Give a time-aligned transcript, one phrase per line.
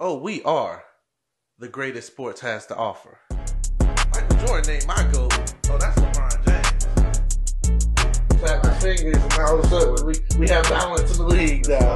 [0.00, 0.82] Oh, we are
[1.56, 3.20] the greatest sports has to offer.
[4.12, 5.32] Michael Jordan ain't my goat.
[5.70, 6.86] Oh, that's LeBron James.
[8.40, 11.68] Clap the fingers, and all of a sudden we, we have balance in the league
[11.68, 11.94] now.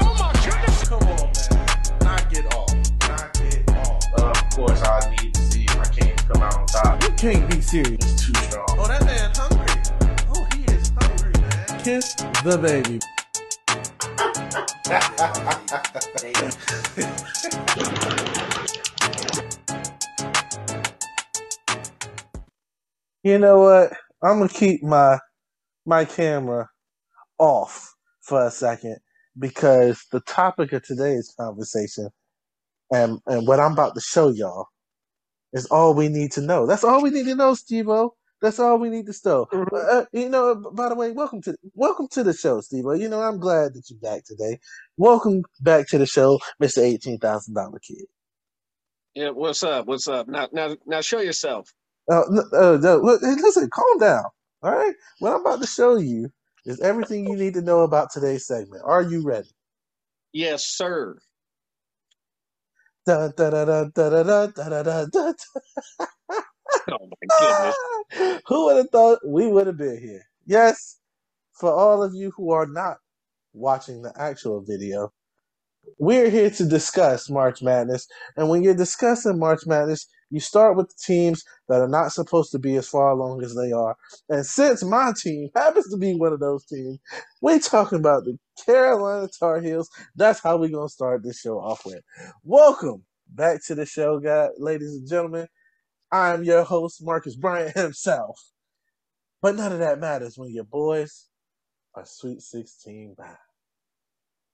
[0.00, 0.88] Oh my goodness!
[0.88, 1.98] Come on, man.
[2.02, 2.74] Knock it off.
[3.06, 4.02] Knock it off.
[4.18, 7.00] Uh, of course, I need to see if my king come out on top.
[7.04, 7.92] You can't be serious.
[7.92, 8.66] It's too strong.
[8.70, 9.70] Oh, that man hungry.
[10.34, 11.80] Oh, he is hungry, man.
[11.84, 12.98] Kiss the baby.
[23.24, 23.92] You know what?
[24.22, 25.18] I'm gonna keep my
[25.86, 26.68] my camera
[27.38, 28.98] off for a second
[29.38, 32.10] because the topic of today's conversation
[32.92, 34.68] and and what I'm about to show y'all
[35.54, 36.66] is all we need to know.
[36.66, 38.14] That's all we need to know, Steve-O.
[38.40, 39.46] That's all we need to know.
[39.52, 39.74] Mm-hmm.
[39.74, 40.54] Uh, you know.
[40.54, 42.84] By the way, welcome to welcome to the show, Steve.
[42.96, 44.58] You know, I'm glad that you're back today.
[44.96, 48.06] Welcome back to the show, Mister Eighteen Thousand Dollar Kid.
[49.14, 49.86] Yeah, what's up?
[49.86, 50.28] What's up?
[50.28, 51.72] Now, now, now, show yourself.
[52.10, 52.22] Uh,
[52.52, 54.24] uh, no, listen, calm down.
[54.62, 56.30] All right, what I'm about to show you
[56.64, 58.82] is everything you need to know about today's segment.
[58.84, 59.48] Are you ready?
[60.32, 61.16] Yes, sir.
[66.90, 67.76] Oh my goodness.
[68.46, 70.22] Who would have thought we would have been here?
[70.46, 70.98] Yes,
[71.52, 72.96] for all of you who are not
[73.52, 75.12] watching the actual video,
[75.98, 78.06] we're here to discuss March Madness.
[78.36, 82.52] And when you're discussing March Madness, you start with the teams that are not supposed
[82.52, 83.96] to be as far along as they are.
[84.28, 86.98] And since my team happens to be one of those teams,
[87.40, 89.88] we're talking about the Carolina Tar Heels.
[90.16, 92.02] That's how we're going to start this show off with.
[92.44, 95.48] Welcome back to the show, guys, ladies and gentlemen.
[96.10, 98.40] I'm your host, Marcus Bryant himself.
[99.42, 101.28] But none of that matters when your boys
[101.94, 103.36] are Sweet 16 bound.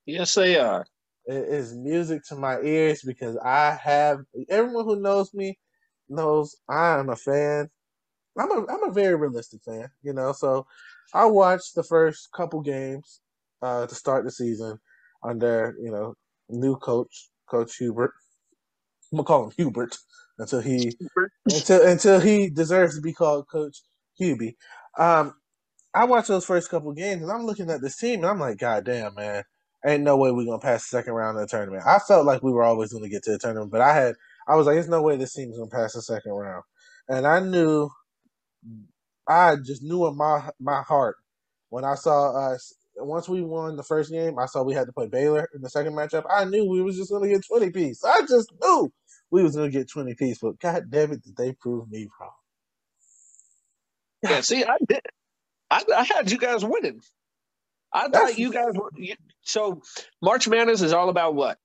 [0.06, 0.86] Yes, they are.
[1.26, 5.58] It is music to my ears because I have everyone who knows me
[6.08, 7.70] knows I am a fan.
[8.38, 10.32] I'm a I'm a very realistic fan, you know.
[10.32, 10.66] So
[11.14, 13.20] I watched the first couple games
[13.62, 14.78] uh, to start the season
[15.22, 16.14] under you know
[16.50, 18.12] new coach Coach Hubert.
[19.12, 19.96] I'm gonna call him Hubert
[20.38, 20.98] until he
[21.50, 23.82] until until he deserves to be called Coach
[24.20, 24.56] Hubie.
[24.98, 25.34] Um,
[25.94, 28.58] I watched those first couple games and I'm looking at this team and I'm like,
[28.58, 29.44] God damn, man,
[29.86, 31.84] ain't no way we're gonna pass the second round of the tournament.
[31.86, 34.16] I felt like we were always gonna get to the tournament, but I had
[34.48, 36.64] I was like, there's no way this team's gonna pass the second round.
[37.08, 37.90] And I knew
[39.28, 41.16] I just knew in my my heart
[41.70, 42.74] when I saw us
[43.06, 45.70] once we won the first game, I saw we had to play Baylor in the
[45.70, 46.24] second matchup.
[46.30, 48.04] I knew we was just gonna get twenty piece.
[48.04, 48.92] I just knew
[49.30, 52.30] we was gonna get twenty piece, but god damn it, did they prove me wrong.
[54.22, 55.00] Yeah, see, I did.
[55.70, 57.00] I, I had you guys winning.
[57.92, 58.90] I That's- thought you guys were.
[58.96, 59.82] You, so
[60.22, 61.58] March Madness is all about what?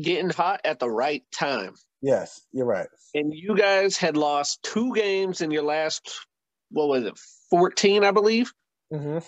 [0.00, 1.74] Getting hot at the right time.
[2.00, 2.88] Yes, you're right.
[3.14, 6.26] And you guys had lost two games in your last,
[6.70, 7.18] what was it,
[7.50, 8.52] 14, I believe?
[8.92, 9.18] hmm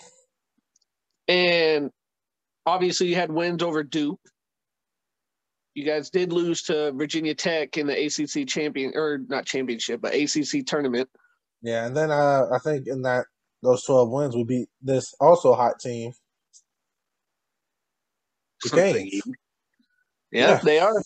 [1.27, 1.91] And
[2.65, 4.19] obviously you had wins over Duke.
[5.73, 10.13] You guys did lose to Virginia Tech in the ACC champion, or not championship, but
[10.15, 11.09] ACC tournament.
[11.61, 13.25] Yeah, and then uh, I think in that
[13.61, 16.13] those twelve wins, we beat this also hot team.
[18.63, 19.09] Something.
[20.31, 20.59] Yeah, Yeah.
[20.63, 21.01] they are.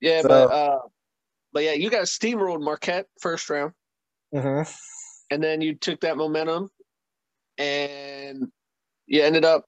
[0.00, 0.78] Yeah, So- but uh,
[1.52, 3.72] but yeah, you guys steamrolled Marquette first round,
[4.32, 4.62] hmm
[5.30, 6.70] and then you took that momentum,
[7.56, 8.50] and
[9.06, 9.64] you ended up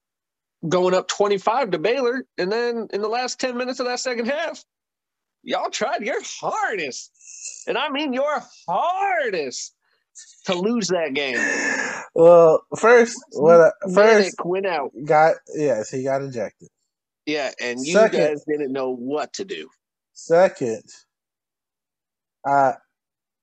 [0.68, 4.00] going up twenty five to Baylor, and then in the last ten minutes of that
[4.00, 4.64] second half,
[5.42, 7.12] y'all tried your hardest,
[7.66, 9.74] and I mean your hardest,
[10.46, 11.46] to lose that game.
[12.14, 16.68] Well, first, what I, first Manek went out, got yes, he got ejected.
[17.26, 18.20] yeah, and you Second.
[18.20, 19.68] guys didn't know what to do.
[20.12, 20.82] Second,
[22.46, 22.74] I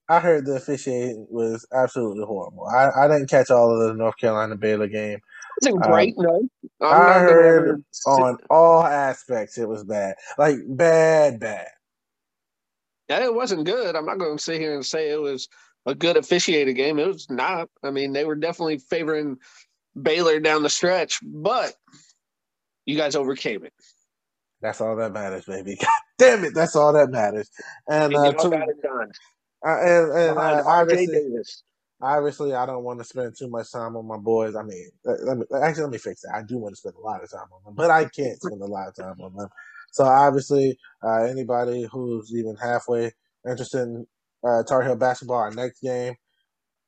[0.09, 2.65] I heard the officiating was absolutely horrible.
[2.67, 5.19] I, I didn't catch all of the North Carolina Baylor game.
[5.65, 6.47] It wasn't Um, great, no.
[6.81, 11.67] I'm I heard On all aspects, it was bad, like bad, bad.
[13.09, 13.95] Yeah, it wasn't good.
[13.95, 15.47] I'm not going to sit here and say it was
[15.85, 16.99] a good officiated game.
[16.99, 17.69] It was not.
[17.83, 19.37] I mean, they were definitely favoring
[20.01, 21.73] Baylor down the stretch, but
[22.85, 23.73] you guys overcame it.
[24.61, 25.77] That's all that matters, baby.
[25.81, 25.89] God
[26.19, 27.49] damn it, that's all that matters.
[27.87, 29.11] And And uh, to, got it done.
[29.65, 30.65] uh, and, and uh, R.J.
[30.65, 31.63] obviously, Davis.
[32.03, 34.55] Obviously, I don't want to spend too much time on my boys.
[34.55, 36.35] I mean, let, me actually let me fix that.
[36.35, 38.61] I do want to spend a lot of time on them, but I can't spend
[38.61, 39.49] a lot of time on them.
[39.93, 43.11] So obviously, uh, anybody who's even halfway
[43.49, 44.07] interested in
[44.47, 46.15] uh, Tar Heel basketball, our next game,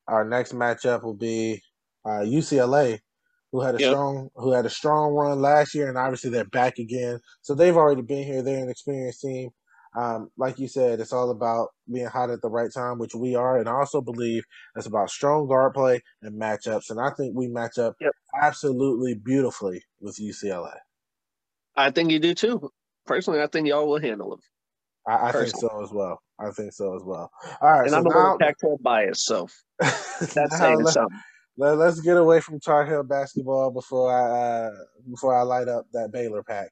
[0.07, 1.61] our next matchup will be
[2.05, 2.99] uh, UCLA,
[3.51, 3.97] who had a Yep.
[3.97, 7.19] strong who had a strong run last year, and obviously they're back again.
[7.41, 8.43] So they've already been here.
[8.43, 9.49] They're an experienced team.
[9.97, 13.35] Um, like you said, it's all about being hot at the right time, which we
[13.35, 14.43] are, and I also believe
[14.75, 16.89] it's about strong guard play and matchups.
[16.89, 18.11] And I think we match up Yep.
[18.41, 20.75] absolutely beautifully with UCLA.
[21.77, 22.69] I think you do too.
[23.05, 24.39] Personally, I think y'all will handle them.
[25.07, 26.19] I, I think so as well.
[26.39, 27.29] I think so as well.
[27.61, 29.47] All right, And so I'm a now, little Pac-12 bias, so
[29.79, 31.19] that's saying let, something.
[31.57, 34.71] let, us get away from Tar Heel basketball before I uh,
[35.09, 36.69] before I light up that Baylor pack.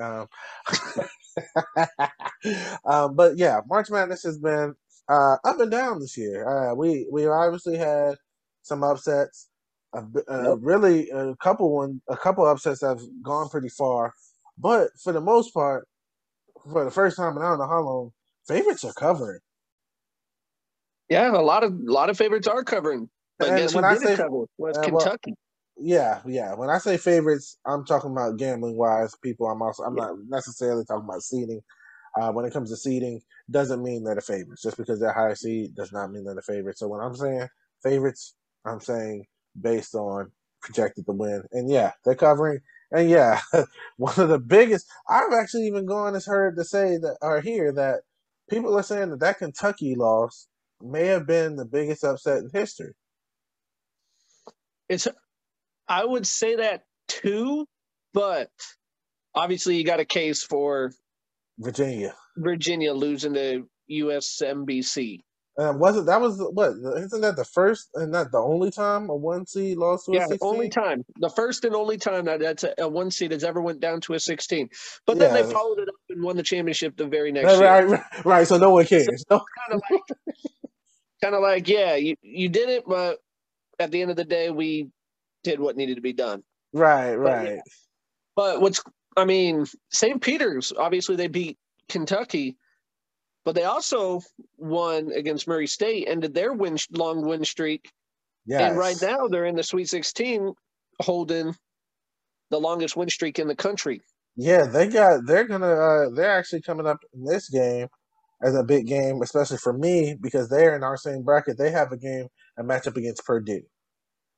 [0.00, 0.26] Um,
[2.84, 4.74] um, but yeah, March Madness has been
[5.08, 6.46] uh, up and down this year.
[6.48, 8.16] Uh, we we obviously had
[8.62, 9.48] some upsets.
[9.94, 10.58] A, bi- uh, Yep.
[10.62, 14.12] Really, a couple one, a couple upsets have gone pretty far,
[14.58, 15.86] but for the most part,
[16.72, 18.10] for the first time in I don't know how long,
[18.48, 19.38] favorites are covering.
[21.08, 23.08] Yeah, a lot of a lot of favorites are covering.
[23.38, 24.44] But And guess who I didn't say- cover?
[24.58, 25.34] Was uh, Kentucky.
[25.78, 26.54] Yeah, yeah.
[26.54, 29.48] When I say favorites, I'm talking about gambling wise people.
[29.48, 30.04] I'm also I'm Yeah.
[30.04, 31.62] not necessarily talking about seeding.
[32.20, 34.62] Uh, when it comes to seeding, doesn't mean they're the favorites.
[34.62, 36.80] Just because they're high seed does not mean they're the favorites.
[36.80, 37.48] So when I'm saying
[37.82, 38.36] favorites,
[38.66, 39.26] I'm saying
[39.60, 40.32] based on
[40.62, 41.42] projected to win.
[41.52, 42.60] And yeah, they're covering.
[42.92, 43.40] And yeah,
[43.98, 44.86] one of the biggest.
[45.10, 48.02] I've actually even gone as heard to say that or hear that
[48.50, 50.48] people are saying that that Kentucky loss
[50.82, 52.94] may have been the biggest upset in history.
[54.88, 55.08] It's
[55.88, 57.66] I would say that too,
[58.14, 58.50] but
[59.34, 60.92] obviously you got a case for
[61.58, 62.14] Virginia.
[62.36, 65.20] Virginia losing to USMBC.
[65.58, 66.72] Um, wasn't that was what?
[66.98, 70.20] Isn't that the first and not the only time a one seed lost to a
[70.20, 70.40] Yeah, sixteen?
[70.40, 73.60] only time, the first and only time that that's a, a one seed has ever
[73.60, 74.70] went down to a sixteen.
[75.06, 75.34] But then Yeah.
[75.34, 77.76] they followed it up and won the championship the very next Right, year.
[77.76, 78.48] right, right, right.
[78.48, 79.24] So no one cares.
[79.30, 80.02] No, Kind of like,
[81.22, 83.18] kind of like, yeah, you you did it, but
[83.80, 84.90] at the end of the day, we
[85.44, 86.42] did what needed to be done.
[86.72, 87.48] right, But right.
[87.56, 87.60] yeah.
[88.36, 88.82] But what's,
[89.16, 90.20] I mean, St.
[90.22, 91.58] Peter's, obviously they beat
[91.88, 92.56] Kentucky,
[93.44, 94.20] but they also
[94.58, 97.90] won against Murray State, ended their win long win streak.
[98.46, 98.68] Yeah.
[98.68, 100.54] And right now they're in the Sweet 16
[101.00, 101.54] holding
[102.50, 104.02] the longest win streak in the country.
[104.36, 105.26] Yeah, they got.
[105.26, 105.66] They're gonna.
[105.66, 107.86] Uh, they're actually coming up in this game
[108.42, 111.56] as a big game, especially for me because they're in our same bracket.
[111.56, 112.26] They have a game,
[112.58, 113.62] a matchup against Purdue.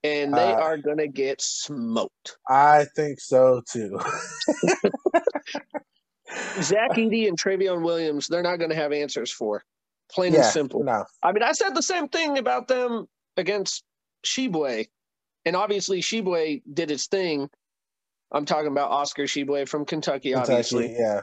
[0.04, 2.37] And they Uh, are going to get smoked.
[2.48, 3.98] I think so too.
[6.62, 9.62] Zach Edey and Trevion Williams, they're not going to have answers for.
[10.12, 10.84] Plain and simple.
[10.84, 13.06] no, I mean, I said the same thing about them
[13.37, 13.82] against
[14.25, 14.87] Tshiebwe,
[15.44, 17.48] and obviously Tshiebwe did its thing.
[18.31, 21.22] I'm talking about Oscar Tshiebwe from Kentucky, obviously yeah,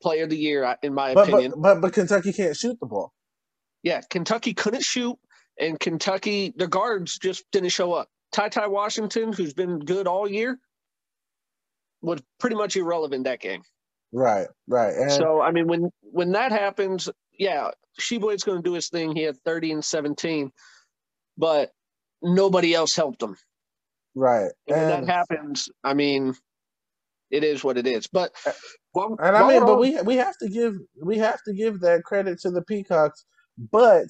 [0.00, 1.54] player of the year in my but, opinion.
[1.56, 3.12] but but but Kentucky can't shoot the ball.
[3.82, 5.16] yeah, Kentucky couldn't shoot,
[5.60, 8.08] and Kentucky the guards just didn't show up.
[8.32, 10.58] Ty Ty Washington, who's been good all year,
[12.02, 13.62] was pretty much irrelevant that game.
[14.12, 17.08] Right, right, and So I mean, when when that happens,
[17.38, 17.70] yeah,
[18.00, 19.14] Tshiebwe's going to do his thing.
[19.14, 20.50] He had 30 and 17,
[21.36, 21.70] but
[22.22, 23.36] nobody else helped him.
[24.14, 26.34] right, And when that happens, I mean,
[27.30, 28.06] it is what it is.
[28.06, 28.32] But
[28.94, 32.04] well, And I mean, but we we have to give we have to give that
[32.04, 33.24] credit to the Peacocks.
[33.70, 34.06] But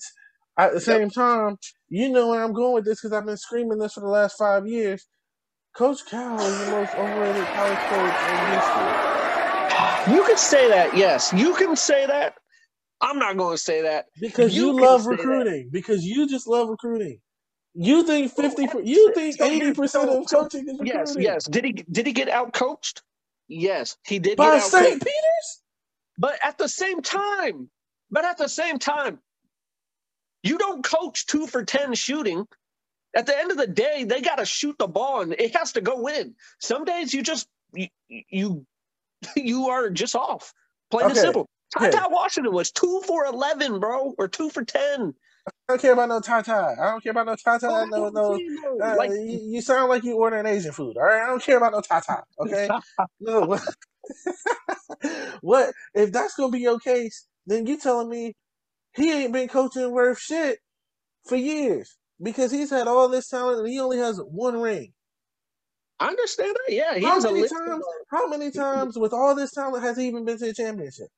[0.58, 1.58] at the same time,
[1.88, 4.38] you know where I'm going with this because I've been screaming this for the last
[4.38, 5.06] five years.
[5.76, 8.99] Coach Cal is the most overrated college coach in history.
[10.06, 10.96] you can say that.
[10.96, 12.35] Yes, you can say that.
[13.00, 14.06] I'm not going to say that.
[14.21, 15.18] Because you, You love say that.
[15.18, 15.71] recruiting.
[15.73, 17.21] Because you just love recruiting.
[17.75, 18.68] You think fifty.
[18.85, 20.87] You think eighty percent of coaching is recruiting.
[20.87, 21.44] Yes, yes.
[21.47, 23.02] Did he did he get out coached?
[23.49, 25.00] Yes, he did By get out St.
[25.02, 25.62] Peter's.
[26.18, 27.71] But at the same time,
[28.11, 29.21] but at the same time,
[30.42, 32.47] you don't coach two for 10 shooting.
[33.16, 35.73] At the end of the day, they got to shoot the ball and it has
[35.73, 36.35] to go in.
[36.61, 38.66] Some days you just, you, you,
[39.37, 40.52] you are just off.
[40.90, 41.49] Plain and simple.
[41.76, 41.99] Ty okay.
[41.99, 45.14] Ty Washington was two for 11, bro, or two for 10.
[45.49, 46.76] I don't care about no Tata.
[46.80, 47.87] I don't care about no Tata.
[47.88, 48.38] No, no.
[48.83, 50.97] Uh, like, you, you sound like you ordering Asian food.
[50.97, 52.23] All right, I don't care about no Tata.
[52.38, 52.68] Okay,
[53.21, 53.40] no.
[53.40, 53.62] What,
[55.40, 57.26] what if that's gonna be your case?
[57.47, 58.35] Then you telling me
[58.99, 60.59] he ain't been coaching worth shit
[61.26, 64.93] for years because he's had all this talent and he only has one ring.
[66.00, 66.75] I understand that.
[66.75, 67.85] Yeah, he How many times?
[68.11, 71.09] How many times with all this talent has he even been to the championship?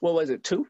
[0.00, 0.66] what was it, two?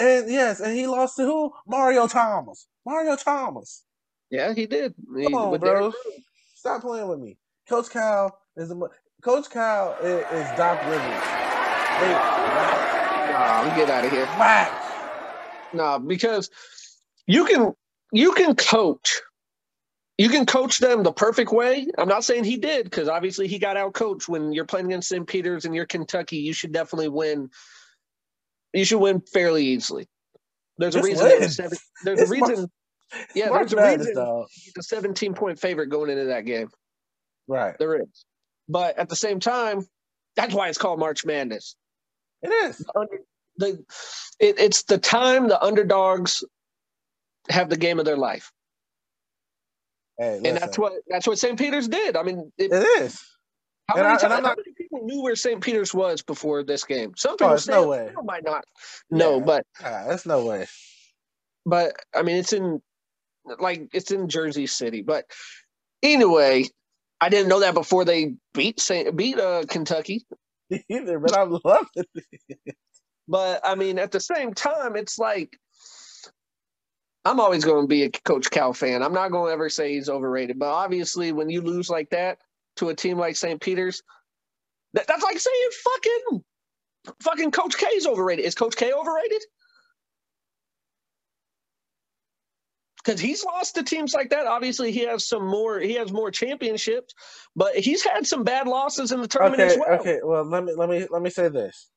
[0.00, 1.52] And yes, and he lost to who?
[1.66, 2.66] Mario Thomas.
[2.86, 3.84] Mario Thomas.
[4.30, 4.94] Yeah, he did.
[5.16, 5.92] He- Come on, bro.
[6.54, 7.38] Stop playing with me.
[7.68, 8.76] Coach Cal is a,
[9.22, 11.24] Coach Cal is, is Doc Rivers.
[12.52, 12.93] Whack,
[13.30, 14.26] Nah, get out of here.
[14.38, 14.80] whack.
[15.72, 16.50] No, because
[17.26, 17.72] you can
[18.12, 19.20] you can coach
[20.18, 21.88] you can coach them the perfect way.
[21.98, 24.28] I'm not saying he did because obviously he got out coached.
[24.28, 25.26] When you're playing against St.
[25.26, 27.50] Peter's and you're Kentucky, you should definitely win.
[28.72, 30.06] You should win fairly easily.
[30.78, 31.26] There's a reason.
[31.26, 31.40] win.
[31.40, 32.70] there's a seven- There's It's a reason.
[33.34, 34.14] Yeah, March there's a reason.
[34.14, 34.46] dog.
[34.52, 36.68] He's a 17 point favorite going into that game.
[37.46, 37.74] Right.
[37.78, 38.24] There is,
[38.68, 39.84] but at the same time,
[40.36, 41.76] that's why it's called March Madness.
[42.44, 42.84] It is.
[42.96, 43.18] Under,
[43.58, 43.68] the
[44.40, 46.44] it, it's the time the underdogs
[47.50, 48.52] have the game of their life,
[50.18, 51.58] Hey, and that's what that's what St.
[51.58, 52.16] Peter's did.
[52.16, 53.22] I mean, it, it is.
[53.88, 55.60] How, many, I- ti- and I'm how many people knew where St.
[55.60, 57.12] Peter's was before this game?
[57.16, 58.10] Some Oh, people there's say no way.
[58.24, 58.64] might not.
[59.10, 59.44] No, Yeah.
[59.46, 60.66] but Ah, that's no way.
[61.66, 62.80] but I mean, it's in
[63.60, 65.02] like it's in Jersey City.
[65.02, 65.26] But
[66.02, 66.64] anyway,
[67.20, 70.26] I didn't know that before they beat Saint, beat uh, Kentucky.
[70.88, 72.76] Either, but I love it.
[73.26, 75.58] But I mean, at the same time, it's like
[77.24, 79.02] I'm always going to be a Coach Cal fan.
[79.02, 80.58] I'm not going to ever say he's overrated.
[80.58, 82.38] But obviously, when you lose like that
[82.76, 83.60] to a team like St.
[83.60, 84.02] Peter's,
[84.92, 86.44] that, that's like saying fucking
[87.22, 88.44] fucking Coach K is overrated.
[88.44, 89.42] Is Coach K overrated?
[93.04, 94.46] Because he's lost to teams like that.
[94.46, 95.78] Obviously, he has some more.
[95.78, 97.14] He has more championships,
[97.54, 100.00] but he's had some bad losses in the tournament Okay, as well.
[100.00, 100.20] okay.
[100.24, 101.90] Well, let me let me let me say this.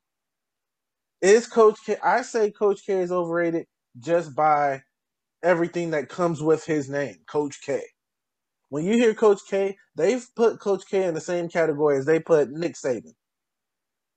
[1.22, 1.98] Is Coach K?
[2.04, 3.66] I say Coach K is overrated
[4.00, 4.82] just by
[5.44, 7.82] everything that comes with his name, Coach K.
[8.70, 12.20] When you hear Coach K, they've put Coach K in the same category as they
[12.20, 13.14] put Nick Saban.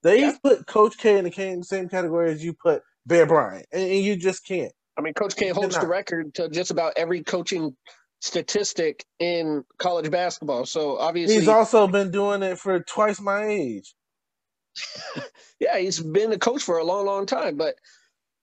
[0.02, 0.38] They've Yeah.
[0.42, 4.16] put Coach K in the same category as you put Bear Bryant, and, and you
[4.16, 4.72] just can't.
[5.00, 7.74] I mean, Coach K holds the record to just about every coaching
[8.20, 10.66] statistic in college basketball.
[10.66, 13.94] So obviously, He's also been doing it for twice my age.
[15.58, 17.56] yeah, he's been a coach for a long, long time.
[17.56, 17.76] But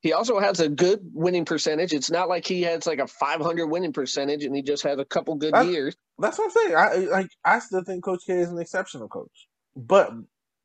[0.01, 1.93] he also has a good winning percentage.
[1.93, 5.05] It's not like he has like a 500 winning percentage and he just has a
[5.05, 5.95] couple good That's- years.
[6.17, 6.75] That's what I'm saying.
[6.75, 7.29] I like.
[7.45, 10.11] I still think Coach K is an exceptional coach, but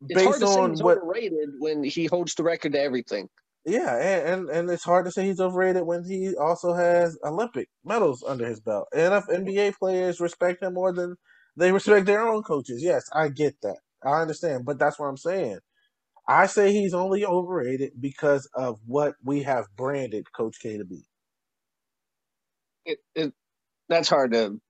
[0.08, 2.80] It's hard based to say on he's what overrated when he holds the record to
[2.80, 3.28] everything.
[3.64, 7.68] Yeah, and, and and it's hard to say he's overrated when he also has Olympic
[7.84, 8.88] medals under his belt.
[8.92, 11.16] Enough NBA players respect him more than
[11.56, 12.82] they respect their own coaches.
[12.82, 13.78] Yes, I get that.
[14.04, 15.58] I understand, but that's what I'm saying.
[16.28, 21.04] I say he's only overrated because of what we have branded Coach K to be.
[22.84, 23.32] It, it,
[23.88, 24.60] that's hard to.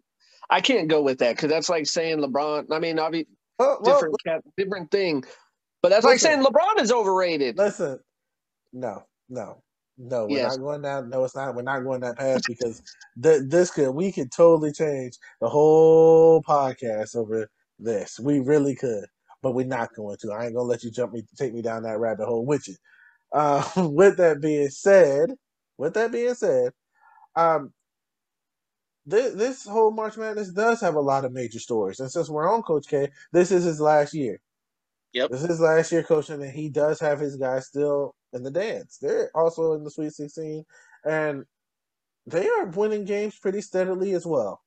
[0.51, 2.67] I can't go with that because that's like saying LeBron.
[2.71, 5.25] I mean, obviously, Well, well, different cat, different thing.
[5.83, 7.57] But that's like saying LeBron is overrated.
[7.57, 7.99] listen,
[8.73, 9.63] no, no,
[9.99, 10.53] no, we're Yes.
[10.53, 11.11] not going down.
[11.11, 11.55] No, it's not.
[11.55, 12.83] We're not going that path because
[13.23, 17.49] th- this could we could totally change the whole podcast over
[17.79, 18.19] this.
[18.21, 19.07] We really could,
[19.43, 20.33] but we're not going to.
[20.33, 22.77] I ain't gonna let you jump me, take me down that rabbit hole with you.
[23.33, 25.35] Uh, with that being said,
[25.79, 26.73] with that being said,
[27.37, 27.73] um,
[29.07, 32.53] this this whole March Madness does have a lot of major stories, and since we're
[32.53, 34.41] on Coach K, this is his last year.
[35.13, 35.31] Yep.
[35.31, 38.51] This is his last year coaching, and he does have his guys still in the
[38.51, 38.99] dance.
[39.01, 40.65] They're also in the Sweet 16,
[41.05, 41.45] and
[42.27, 44.61] they are winning games pretty steadily as well.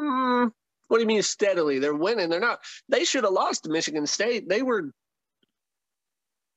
[0.00, 0.52] Mm,
[0.88, 1.78] what do you mean steadily?
[1.78, 2.28] They're winning.
[2.30, 2.60] They're not.
[2.88, 4.48] They should have lost to Michigan State.
[4.48, 4.90] They were.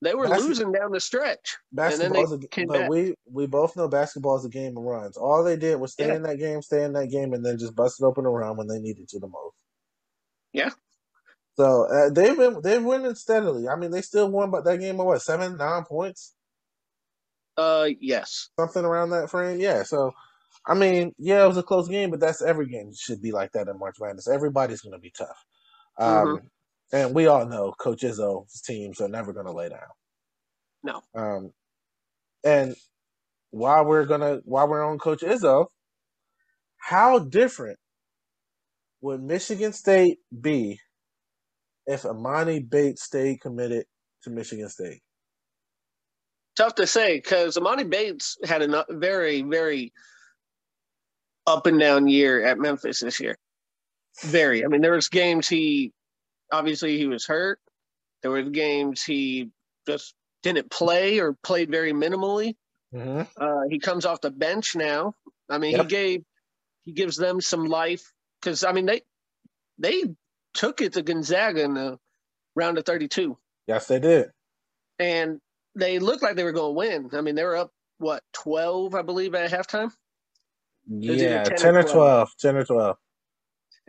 [0.04, 1.58] They were That's- losing down the stretch.
[1.72, 5.16] Basketball, is a, but we we both know basketball is a game of runs.
[5.16, 6.16] All they did was stay Yeah.
[6.16, 8.66] in that game, stay in that game, and then just bust it open around when
[8.68, 9.58] they needed to the most.
[10.54, 10.72] Yeah.
[11.62, 13.68] So uh, they've been they've winning steadily.
[13.70, 16.34] I mean, they still won, but that game of what seven nine points,
[17.58, 18.50] Uh, yes.
[18.60, 19.60] something around that frame.
[19.60, 19.84] Yeah.
[19.84, 20.12] So,
[20.66, 23.52] I mean, yeah, it was a close game, but that's every game should be like
[23.54, 24.28] that in March Madness.
[24.28, 25.46] Everybody's going to be tough.
[25.98, 26.42] Um,
[26.94, 29.80] And we all know Coach Izzo's teams are never going to lay down.
[30.84, 31.02] No.
[31.16, 31.54] Um,
[32.44, 32.76] and
[33.52, 35.68] while we're gonna while we're on Coach Izzo,
[36.78, 37.80] how different
[39.02, 40.80] would Michigan State be
[41.88, 43.86] if Emoni Bates stayed committed
[44.24, 45.02] to Michigan State?
[46.58, 49.94] Tough to say because Emoni Bates had a very, very
[51.48, 53.38] up and down year at Memphis this year.
[54.24, 54.64] Very.
[54.64, 55.92] I mean, there was games he
[56.52, 57.60] obviously he was hurt.
[58.22, 59.50] There were games he
[59.88, 62.56] just didn't play or played very minimally.
[62.94, 63.22] Mm-hmm.
[63.42, 65.14] Uh, he comes off the bench now.
[65.50, 65.82] I mean, Yep.
[65.82, 66.24] he gave
[66.84, 68.04] he gives them some life
[68.42, 69.02] because I mean they
[69.80, 70.04] they
[70.54, 71.98] took it to Gonzaga in the
[72.56, 74.30] round of 32, Yes, they did.
[75.00, 75.40] and
[75.76, 77.10] they looked like they were going to win.
[77.14, 79.92] I mean, they were up what 12, I believe, at halftime.
[80.90, 81.94] Yeah, 10 or 10 or 12.
[81.94, 82.30] 12.
[82.40, 82.98] 10 or 12.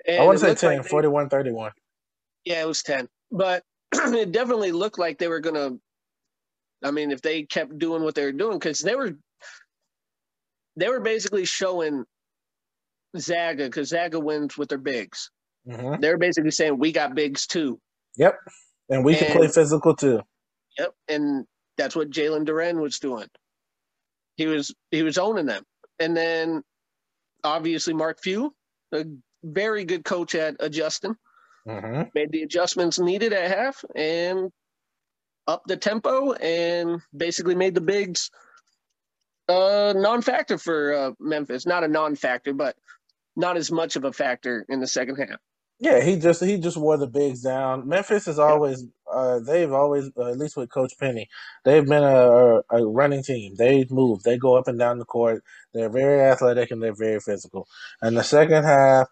[0.06, 1.72] And I want to say 10, like they- 41 31.
[2.44, 3.08] Yeah, it was 10.
[3.32, 3.64] But
[3.94, 5.80] it definitely looked like they were going to,
[6.84, 9.16] I mean, if they kept doing what they were doing, because they were,
[10.76, 12.04] they were basically showing
[13.18, 15.30] Zaga because Zaga wins with their bigs.
[15.70, 17.78] Hmm They're basically saying we got bigs too.
[18.16, 18.36] Yep.
[18.88, 20.20] And we can play physical too.
[20.78, 23.28] Yep, and that's what Jalen Duren was doing.
[24.36, 25.62] He was he was owning them,
[25.98, 26.62] and then
[27.44, 28.54] obviously Mark Few,
[28.92, 29.04] a
[29.42, 31.16] very good coach at adjusting,
[31.66, 34.50] hmm made the adjustments needed at half and
[35.46, 38.30] up the tempo and basically made the bigs
[39.48, 41.66] uh non-factor for uh, Memphis.
[41.66, 42.76] Not a non-factor, but
[43.36, 45.38] not as much of a factor in the second half.
[45.82, 47.88] Yeah, he just he just wore the bigs down.
[47.88, 51.28] Memphis is always uh, they've always uh, at least with Coach Penny,
[51.64, 53.56] they've been a, a running team.
[53.58, 55.44] They move, they go up and down the court.
[55.74, 57.68] They're very athletic and they're very physical.
[58.02, 59.08] And the second half,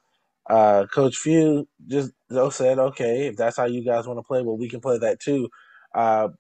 [0.51, 2.13] uh, Coach Few just
[2.53, 5.21] said, okay, if that's how you guys want to play, well, we can play that
[5.21, 5.51] too.
[5.95, 6.31] Uh,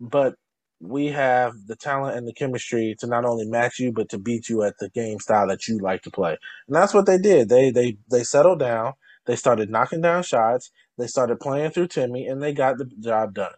[0.00, 0.34] but
[0.80, 4.48] we have the talent and the chemistry to not only match you but to beat
[4.48, 6.36] you at the game style that you like to play.
[6.68, 7.48] And that's what they did.
[7.48, 8.92] They they they settled down.
[9.28, 10.72] They started knocking down shots.
[10.98, 13.54] They started playing through Timme, and they got the job done.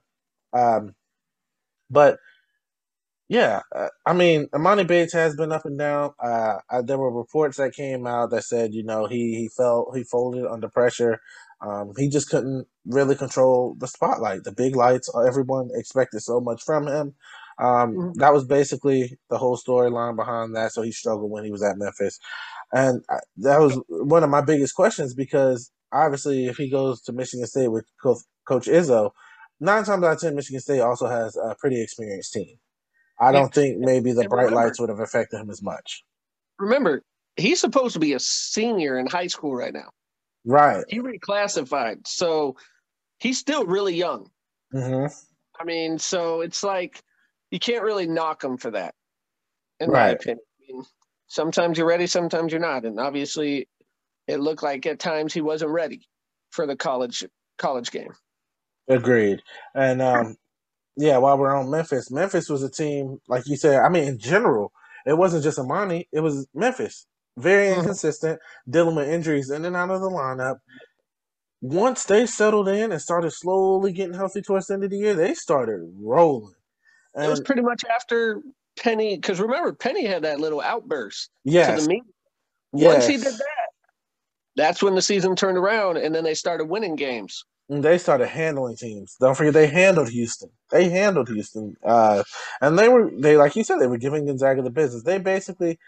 [0.53, 0.95] Um,
[1.91, 2.19] but
[3.29, 6.13] yeah, uh, I mean, Emoni Bates has been up and down.
[6.23, 9.97] Uh, uh, there were reports that came out that said, you know, he he felt
[9.97, 11.21] he folded under pressure.
[11.61, 15.09] Um, he just couldn't really control the spotlight, the big lights.
[15.27, 17.15] Everyone expected so much from him.
[17.59, 18.15] Um, Mhm.
[18.17, 20.73] That was basically the whole storyline behind that.
[20.73, 22.19] So he struggled when he was at Memphis,
[22.73, 27.13] and I, that was one of my biggest questions because obviously, if he goes to
[27.13, 29.11] Michigan State with Co- Coach Izzo,
[29.61, 32.57] nine times out of ten, Michigan State also has a pretty experienced team.
[33.21, 36.05] I don't think maybe the bright remember- lights would have affected him as much.
[36.59, 37.03] Remember,
[37.37, 39.91] he's supposed to be a senior in high school right now.
[40.45, 40.85] Right.
[40.89, 42.57] He reclassified, so
[43.19, 44.31] he's still really young.
[44.73, 45.07] hmm
[45.59, 47.03] I mean, so it's like
[47.51, 48.95] you can't really knock him for that,
[49.81, 50.39] in my opinion.
[50.59, 50.85] I mean,
[51.31, 53.69] sometimes you're ready, sometimes you're not, and obviously,
[54.29, 56.09] it looked like at times he wasn't ready
[56.51, 57.25] for the college
[57.59, 58.13] college game.
[58.89, 59.43] Agreed.
[59.75, 60.37] And um,
[60.97, 63.81] yeah, while we're on Memphis, Memphis was a team like you said.
[63.81, 64.73] I mean, in general,
[65.07, 67.07] it wasn't just Emoni; it was Memphis.
[67.39, 67.77] Very Mhm.
[67.77, 70.59] inconsistent, dealing with injuries in and out of the lineup.
[71.63, 75.15] Once they settled in and started slowly getting healthy towards the end of the year,
[75.15, 76.55] they started rolling.
[77.15, 78.41] it was pretty much after
[78.79, 82.03] Penny, because remember Penny had that little outburst to the media.
[82.73, 82.95] Yes.
[82.95, 83.69] Once he did that,
[84.57, 87.45] that's when the season turned around, and then they started winning games.
[87.69, 89.17] And they started handling teams.
[89.21, 90.51] Don't forget they handled Houston.
[90.71, 91.77] They handled Houston.
[91.85, 92.25] Uh,
[92.61, 95.05] and they were they like you said, they were giving Gonzaga the business.
[95.05, 95.79] They basically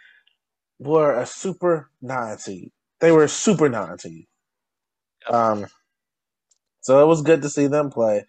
[0.78, 2.70] were a super nine seed.
[3.00, 4.26] They were a super nine seed.
[5.28, 5.66] Um
[6.80, 8.26] so it was good to see them play.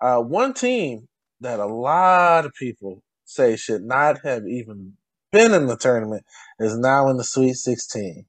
[0.00, 1.08] Uh one team
[1.40, 4.94] that a lot of people say should not have even
[5.32, 6.24] been in the tournament
[6.60, 8.26] is now in the Sweet Sixteen.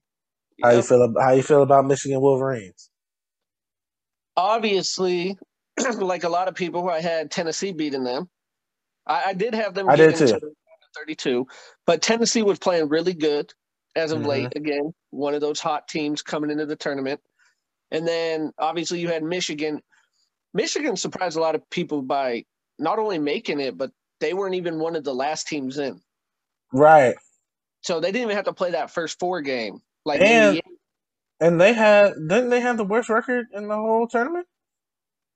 [0.62, 2.90] How you feel about how you feel about Michigan Wolverines?
[4.36, 5.38] Obviously,
[5.98, 8.28] like a lot of people, I had Tennessee beating them.
[9.06, 10.40] I, I did have them I did too.
[10.96, 11.46] 32,
[11.86, 13.52] but Tennessee was playing really good
[13.96, 14.26] as of Mhm.
[14.26, 14.54] late.
[14.56, 17.20] Again, one of those hot teams coming into the tournament.
[17.92, 19.82] And then obviously you had Michigan.
[20.54, 22.44] Michigan surprised a lot of people by
[22.78, 26.00] not only making it, but they weren't even one of the last teams in.
[26.72, 27.14] Right.
[27.82, 29.80] So they didn't even have to play that first four game.
[30.04, 30.60] Like And-
[31.40, 34.46] And they had didn't they have the worst record in the whole tournament?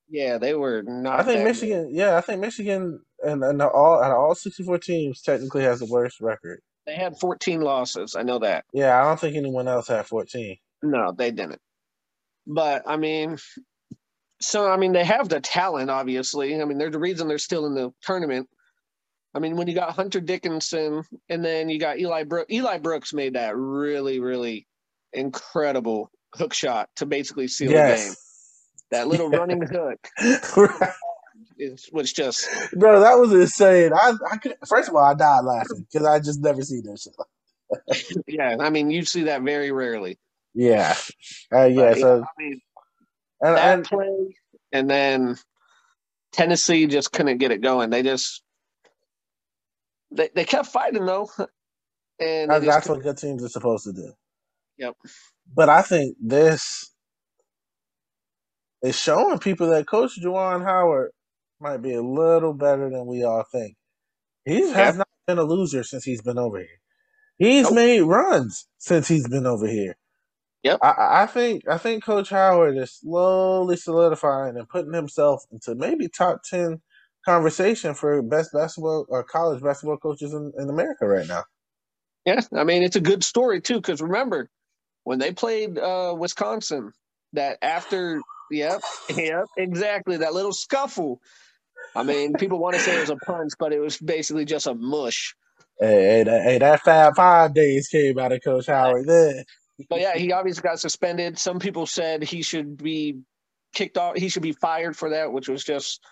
[0.09, 1.21] yeah, they were not.
[1.21, 4.79] I think Michigan, yeah, I think Michigan and, and all out of all sixty four
[4.79, 6.61] teams technically has the worst record.
[6.85, 8.16] They had 14 losses.
[8.16, 8.64] I know that.
[8.73, 10.57] Yeah, I don't think anyone else had fourteen.
[10.83, 11.61] No, they didn't.
[12.47, 13.38] But I mean,
[14.40, 15.88] so I mean, they have the talent.
[15.90, 18.49] Obviously, I mean, they're the reason they're still in the tournament.
[19.35, 22.53] I mean, when you got Hunter Dickinson and then you got Eli Brooks.
[22.53, 24.66] Eli Brooks made that really, really
[25.12, 28.14] incredible hook shot to basically seal the game.
[28.90, 29.99] That little running hook
[30.57, 30.92] Right.
[31.59, 33.92] is was just Bro, that was insane.
[33.95, 37.01] I, I could, first of all, I died laughing because I just never seen that
[37.01, 38.23] shit.
[38.27, 38.57] yeah.
[38.61, 40.18] I mean, you see that very rarely.
[40.55, 40.95] Yeah,
[41.55, 41.95] uh, yeah.
[41.95, 42.61] But, So I mean,
[43.40, 44.37] and, that and play,
[44.73, 45.37] and then
[46.33, 47.90] Tennessee just couldn't get it going.
[47.90, 48.42] They just
[50.12, 51.31] they, they kept fighting though,
[52.20, 54.12] and they that- just that's what good teams are supposed to do.
[54.79, 54.94] Yep.
[55.55, 56.92] But I think this
[58.83, 61.12] is showing people that Coach Juwan Howard
[61.61, 63.77] might be a little better than we all think.
[64.44, 66.81] He has not been a loser since he's been over here.
[67.38, 67.75] He's Nope.
[67.75, 69.96] made runs since he's been over here.
[70.64, 70.83] Yep.
[70.83, 75.75] I- I, I think I think Coach Howard is slowly solidifying and putting himself into
[75.77, 76.83] maybe top ten
[77.24, 81.44] conversation for best basketball or college basketball coaches in, in America right now.
[82.26, 82.40] yeah.
[82.54, 84.48] I mean, it's a good story too because remember,
[85.04, 86.92] when they played uh, Wisconsin.
[87.35, 91.18] That after, yep, yep, exactly that little scuffle.
[91.96, 94.66] I mean, people want to say it was a punch, but it was basically just
[94.66, 95.35] a mush.
[95.80, 99.44] Hey, hey, that, hey, that Fab Five days came out of Coach Howard then.
[99.88, 101.38] But yeah, he obviously got suspended.
[101.38, 103.20] Some people said he should be
[103.74, 104.18] kicked off.
[104.18, 106.04] He should be fired for that, which was just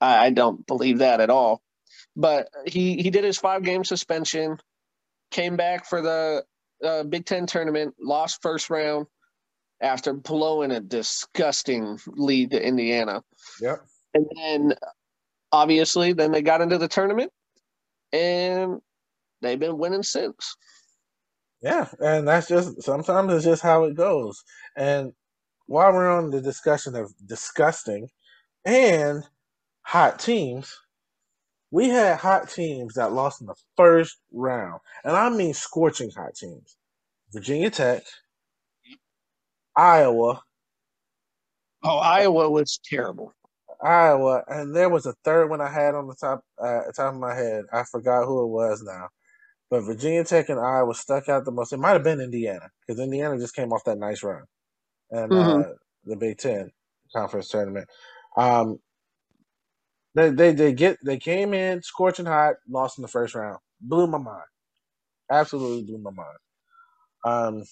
[0.00, 1.62] I, I don't believe that at all.
[2.16, 4.58] But he he did his five game suspension,
[5.30, 6.44] came back for the
[6.84, 9.06] uh, Big Ten tournament, lost first round
[9.80, 13.22] after blowing a disgusting lead to Indiana.
[13.60, 13.80] Yep.
[14.14, 14.74] And then
[15.52, 17.30] obviously, then they got into the tournament
[18.12, 18.80] and
[19.40, 20.56] they've been winning since.
[21.60, 24.42] Yeah, and that's just sometimes it's just how it goes.
[24.76, 25.12] And
[25.66, 28.08] while we're on the discussion of disgusting
[28.64, 29.24] and
[29.88, 30.76] hot teams,
[31.70, 34.80] we had hot teams that lost in the first round.
[35.04, 36.76] And I mean scorching hot teams.
[37.32, 38.04] Virginia Tech,
[39.76, 40.42] Iowa,
[41.82, 43.32] Oh, Iowa was terrible.
[43.82, 47.20] Iowa, and there was a third one I had on the top uh, top of
[47.20, 47.64] my head.
[47.72, 49.08] I forgot who it was now,
[49.70, 51.72] but Virginia Tech and Iowa stuck out the most.
[51.72, 54.44] It might have been Indiana because Indiana just came off that nice run,
[55.10, 55.64] and Mhm.
[55.64, 55.74] uh,
[56.04, 56.70] the Big Ten
[57.14, 57.88] conference tournament.
[58.36, 58.78] Um,
[60.14, 63.58] they they they get they came in scorching hot, lost in the first round.
[63.80, 64.44] Blew my mind.
[65.30, 66.38] Absolutely blew my mind.
[67.24, 67.64] Um,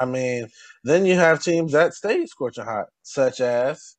[0.00, 0.48] I mean,
[0.84, 3.96] then you have teams that stayed scorching hot, such as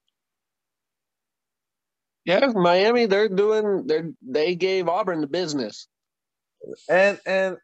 [2.25, 5.87] Yeah, Miami, they're doing they they gave Auburn the business.
[6.89, 7.57] and and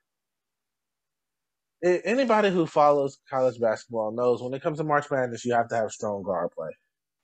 [2.05, 5.75] anybody who follows college basketball knows when it comes to March Madness, you have to
[5.75, 6.71] have strong guard play.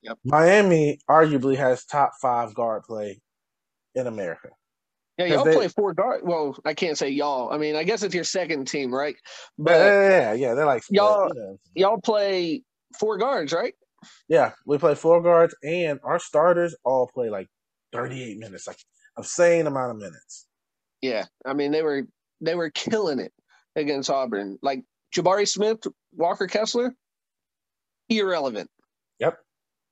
[0.02, 0.18] Yep.
[0.24, 3.20] Miami arguably has top five guard play
[3.94, 4.48] in America.
[5.18, 6.22] Yeah, y'all they- play four guard.
[6.24, 7.52] Well, I can't say y'all.
[7.52, 9.16] I mean, I guess it's your second team, right?
[9.58, 11.58] But But yeah, yeah, they're like Y'all- you know.
[11.74, 12.62] y'all play
[12.98, 13.74] four guards, right?
[14.28, 17.48] Yeah, we play four guards, and our starters all play like
[17.92, 18.78] thirty-eight minutes, like
[19.18, 20.46] insane amount of minutes.
[21.02, 22.04] Yeah, I mean they were
[22.40, 23.32] they were killing it
[23.76, 24.58] against Auburn.
[24.62, 24.84] Like
[25.14, 25.80] Jabari Smith,
[26.14, 26.94] Walker Kessler,
[28.08, 28.70] irrelevant.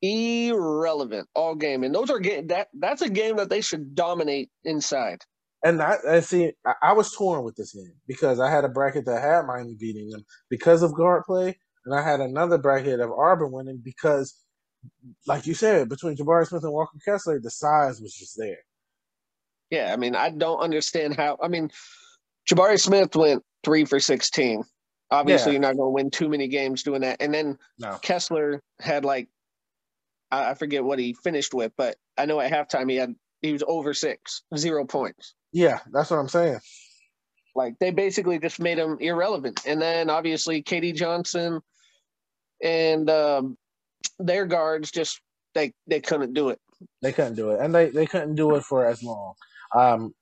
[0.03, 4.51] Irrelevant all game, and those are game that that's a game that they should dominate
[4.65, 5.23] inside.
[5.65, 8.69] And I, I see, I, I was torn with this game because I had a
[8.69, 13.01] bracket that had Miami beating them because of guard play, and I had another bracket
[13.01, 14.37] of Auburn winning because,
[15.27, 18.59] like you said, between Jabari Smith and Walker Kessler, the size was just there.
[19.71, 21.39] Yeah, I mean I don't understand how.
[21.43, 21.71] I mean,
[22.49, 24.63] Jabari Smith went three for sixteen.
[25.11, 25.55] Obviously, Yeah.
[25.55, 27.17] you're not going to win too many games doing that.
[27.21, 29.27] And then No, Kessler had like
[30.31, 33.53] I I forget what he finished with, but I know at halftime he had he
[33.53, 35.35] was over six, zero points.
[35.53, 36.61] yeah, that's what I'm saying.
[37.55, 39.63] Like they basically just made him irrelevant.
[39.67, 41.61] And then obviously KD Johnson
[42.63, 43.57] and um,
[44.19, 45.21] their guards just
[45.55, 46.61] they they couldn't do it.
[47.03, 49.35] They couldn't do it, and they, they couldn't do it for as long.
[49.75, 50.15] Um,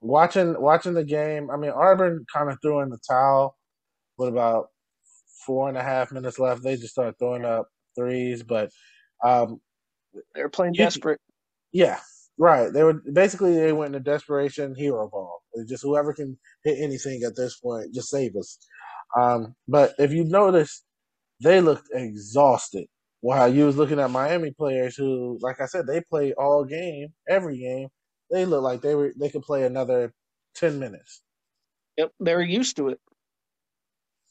[0.00, 3.56] watching watching the game, I mean, Auburn kind of threw in the towel
[4.16, 4.68] with about
[5.44, 6.62] four and a half minutes left.
[6.62, 8.70] They just started throwing up threes, but
[9.24, 9.60] um,
[10.34, 11.20] They were playing You- desperate.
[11.72, 12.00] Yeah,
[12.38, 12.72] right.
[12.72, 15.42] They were basically they went into desperation hero ball.
[15.54, 18.58] It's just whoever can hit anything at this point, just save us.
[19.18, 20.84] Um, but if you notice,
[21.42, 22.86] they looked exhausted.
[23.22, 27.08] While you was looking at Miami players who, like I said, they play all game,
[27.28, 27.88] every game.
[28.30, 30.12] They look like they were they could play another
[30.54, 31.22] ten minutes.
[31.98, 33.00] Yep, they're used to it.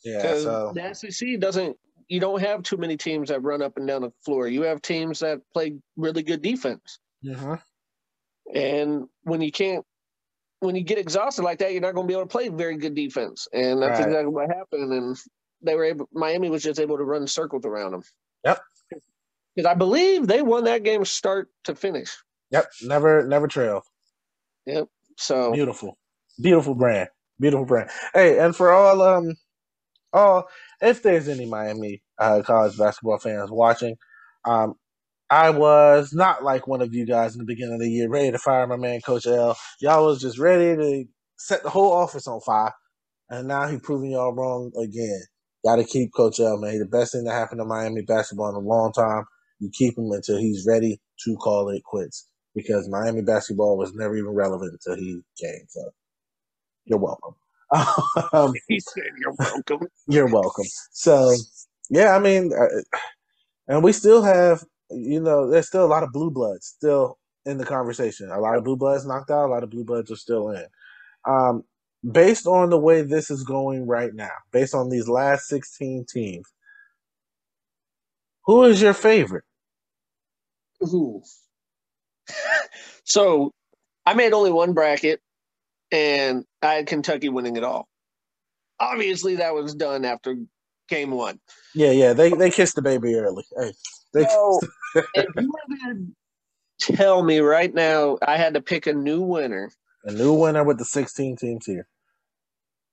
[0.03, 0.21] Yeah.
[0.39, 1.77] So the SEC doesn't
[2.09, 4.47] you don't have too many teams that run up and down the floor.
[4.47, 6.99] You have teams that play really good defense.
[7.25, 7.61] mhm.
[8.53, 9.85] And when you can't,
[10.61, 12.77] when you get exhausted like that, you're not going to be able to play very
[12.77, 13.47] good defense.
[13.53, 14.07] And that's Right.
[14.07, 14.93] exactly what happened.
[14.93, 15.17] And
[15.61, 18.03] they were able, Miami was just able to run circles around them.
[18.45, 18.61] Yep.
[19.55, 22.17] Because I believe they won that game start to finish.
[22.51, 22.67] Yep.
[22.83, 23.83] Never never trailed.
[24.65, 24.87] Yep.
[25.17, 25.97] So Beautiful,
[26.41, 27.89] beautiful brand, beautiful brand.
[28.13, 29.35] Hey, and for all um,
[30.13, 30.47] all
[30.81, 33.97] if there's any Miami uh, college basketball fans watching,
[34.45, 34.75] um,
[35.29, 38.31] I was not like one of you guys in the beginning of the year, ready
[38.31, 39.57] to fire my man Coach L.
[39.81, 41.05] Y'all was just ready to
[41.37, 42.73] set the whole office on fire,
[43.29, 45.21] and now he proving y'all wrong again.
[45.65, 46.73] Got to keep Coach L, man.
[46.73, 49.25] He the best thing that happened to Miami basketball in a long time.
[49.59, 54.15] You keep him until he's ready to call it quits because Miami basketball was never
[54.17, 55.65] even relevant until he came.
[55.69, 55.91] So
[56.85, 57.35] you're welcome.
[58.33, 60.65] um, he said, "You're welcome." you're welcome.
[60.91, 61.33] So
[61.89, 62.67] yeah, I mean, uh,
[63.67, 67.57] and we still have, you know, there's still a lot of blue bloods still in
[67.57, 68.31] the conversation.
[68.31, 69.47] A lot of blue bloods knocked out.
[69.47, 70.65] A lot of blue bloods are still in.
[71.27, 71.63] Um,
[72.11, 76.47] based on the way this is going right now, based on these last 16 teams,
[78.45, 79.43] who is your favorite?
[80.83, 81.21] Ooh.
[83.03, 83.51] so
[84.05, 85.21] I made only one bracket
[85.91, 87.87] and I had Kentucky winning it all.
[88.79, 90.35] Obviously, that was done after
[90.87, 91.39] game one.
[91.75, 93.43] Yeah, yeah, they they kissed the baby early.
[93.57, 93.73] Hey,
[94.13, 94.59] they, So
[95.13, 96.07] if you were to
[96.79, 99.71] tell me right now I had to pick a new winner,
[100.05, 101.87] a new winner with the 16 teams here.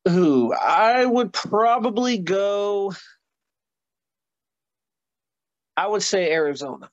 [0.09, 2.95] who I would probably go.
[5.77, 6.91] I would say Arizona.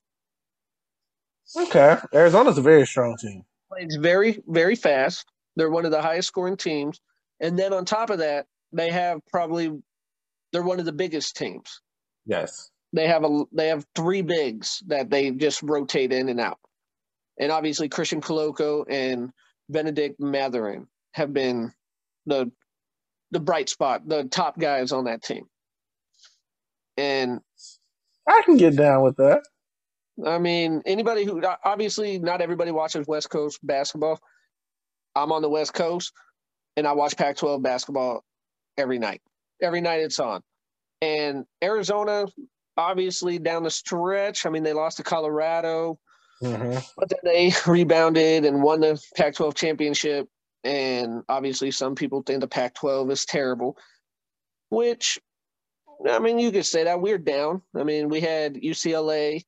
[1.56, 3.44] Okay, Arizona's a very strong team.
[3.70, 5.26] Plays very, very fast.
[5.56, 7.00] They're one of the highest scoring teams.
[7.40, 9.72] And then on top of that, they have probably
[10.52, 11.80] they're one of the biggest teams.
[12.26, 12.70] Yes.
[12.92, 16.58] They have a they have three bigs that they just rotate in and out.
[17.38, 19.30] And obviously Christian Koloko and
[19.68, 21.72] Bennedict Mathurin have been
[22.26, 22.50] the
[23.30, 25.46] the bright spot, the top guys on that team.
[26.96, 27.40] And
[28.28, 29.42] I can get down with that.
[30.24, 34.20] I mean, anybody who obviously not everybody watches West Coast basketball.
[35.14, 36.12] I'm on the West Coast
[36.76, 38.24] and I watch Pac 12 basketball
[38.76, 39.20] every night.
[39.62, 40.42] Every night it's on.
[41.00, 42.26] And Arizona,
[42.76, 45.98] obviously down the stretch, I mean, they lost to Colorado,
[46.40, 50.28] hmm but then they rebounded and won the Pac 12 championship.
[50.64, 53.76] And obviously, some people think the Pac 12 is terrible,
[54.70, 55.18] which,
[56.08, 57.60] I mean, you could say that we're down.
[57.76, 59.44] I mean, we had UCLA,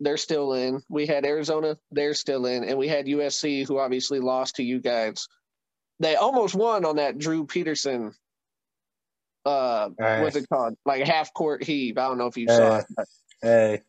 [0.00, 0.82] they're still in.
[0.88, 2.64] We had Arizona, they're still in.
[2.64, 5.26] And we had USC, who obviously lost to you guys.
[6.00, 8.12] They almost won on that Drew Peterson.
[9.44, 10.74] Uh, Hey, what's it called?
[10.84, 11.98] Like half court heave.
[11.98, 13.06] I don't know if you saw it, but,
[13.42, 13.82] hey,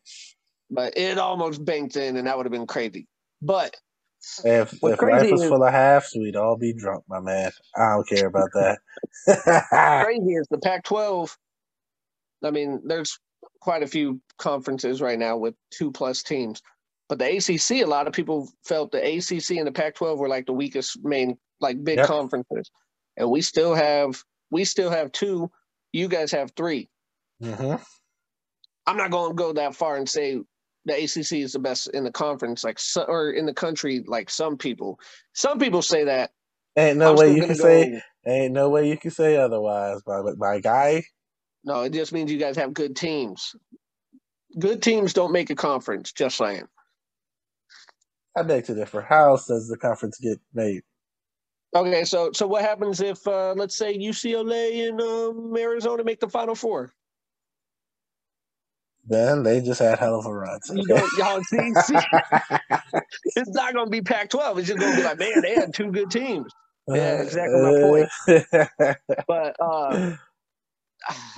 [0.70, 3.06] but it almost banked in, and that would have been crazy.
[3.42, 3.76] But
[4.44, 7.50] if if life was is- full of halves, we'd all be drunk, my man.
[7.76, 8.78] I don't care about that.
[10.04, 11.36] crazy is the Pac-12.
[12.44, 13.18] I mean, there's
[13.60, 16.62] quite a few conferences right now with two plus teams,
[17.08, 17.84] but the ACC.
[17.84, 21.38] A lot of people felt the ACC and the Pac-12 were like the weakest main,
[21.60, 22.02] like big Yep.
[22.02, 22.70] conferences,
[23.16, 25.50] and we still have we still have two.
[25.92, 26.90] You guys have three.
[27.42, 27.74] hmm
[28.86, 30.40] I'm not going to go that far and say
[30.86, 34.30] the ACC is the best in the conference, like so, or in the country, like
[34.30, 35.00] some people.
[35.34, 36.32] Some people say that.
[36.76, 37.92] Ain't no I'm way you can say.
[38.26, 41.04] Ain't no way you can say otherwise, my my guy.
[41.64, 43.54] No, it just means you guys have good teams.
[44.58, 46.12] Good teams don't make a conference.
[46.12, 46.68] Just saying.
[48.36, 49.00] I beg to differ.
[49.00, 50.82] How else does the conference get made?
[51.74, 56.28] Okay, so so what happens if uh, let's say UCLA and um, Arizona make the
[56.28, 56.92] Final Four?
[59.06, 60.60] Then they just had hell of a run.
[60.70, 60.82] Okay.
[60.86, 61.96] don't, y'all see, see,
[63.36, 64.58] it's not going to be Pac-12.
[64.58, 66.52] It's just going to be like, man, they had two good teams.
[66.88, 68.96] Yeah, exactly my point.
[69.26, 70.16] But uh,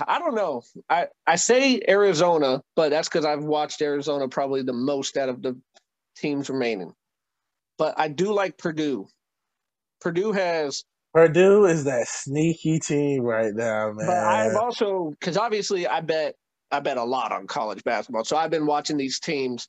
[0.07, 0.63] I don't know.
[0.89, 5.41] I I say Arizona, but that's because I've watched Arizona probably the most out of
[5.41, 5.59] the
[6.17, 6.93] teams remaining.
[7.77, 9.07] But I do like Purdue.
[10.01, 14.07] Purdue has Purdue is that sneaky team right now, man.
[14.07, 16.35] But I've also because obviously I bet
[16.71, 18.23] I bet a lot on college basketball.
[18.25, 19.67] So I've been watching these teams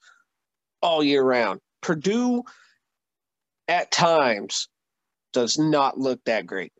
[0.82, 1.60] all year round.
[1.82, 2.44] Purdue
[3.68, 4.68] at times
[5.32, 6.72] does not look that great.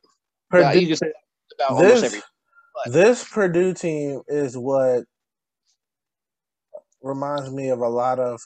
[0.51, 1.13] Purdue, Uh, you can say
[1.59, 2.23] about almost this,
[2.87, 5.05] this Purdue team is what
[7.03, 8.41] reminds me of a lot of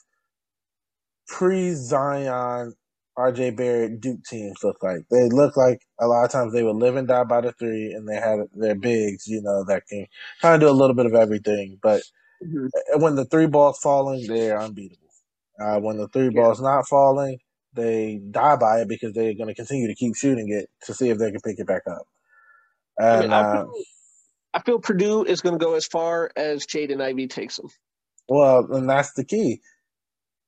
[1.28, 2.74] pre Zion
[3.18, 5.00] RJ Barrett Duke teams look like.
[5.10, 7.92] They look like a lot of times they would live and die by the three
[7.92, 10.06] and they had their bigs, you know, that can
[10.42, 11.78] kind of do a little bit of everything.
[11.82, 12.02] But
[12.42, 12.72] Mhm.
[12.98, 15.08] when the three ball's falling, they're unbeatable.
[15.60, 16.42] Uh, when the three Yeah.
[16.42, 17.38] ball's not falling,
[17.74, 21.10] they die by it because they're going to continue to keep shooting it to see
[21.10, 22.06] if they can pick it back up.
[23.12, 23.66] I mean, uh,
[24.56, 27.68] I feel Purdue is going to go as far as Jaden Ivey takes them.
[28.28, 29.60] well, and that's the key.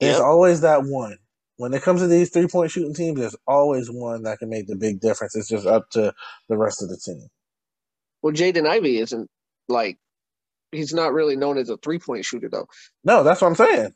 [0.00, 0.24] There's Yep.
[0.24, 1.18] always that one.
[1.58, 4.66] When it comes to these three point shooting teams, there's always one that can make
[4.66, 5.36] the big difference.
[5.36, 6.14] It's just up to
[6.48, 7.28] the rest of the team.
[8.22, 9.28] Well, Jaden Ivey isn't
[9.68, 9.98] like
[10.72, 12.68] he's not really known as a three point shooter though.
[13.04, 13.94] No, that's what I'm saying.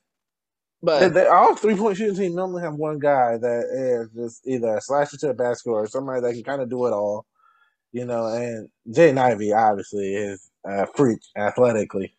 [0.83, 4.47] But They, they, all three point shooting teams normally have one guy that is just
[4.47, 7.27] either a slasher to a basket or somebody that can kind of do it all.
[7.93, 12.17] You know, and Jaden Ivey obviously is a freak athletically.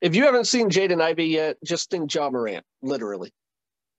[0.00, 3.32] if you haven't seen Jaden Ivey yet, just think Ja Morant, literally.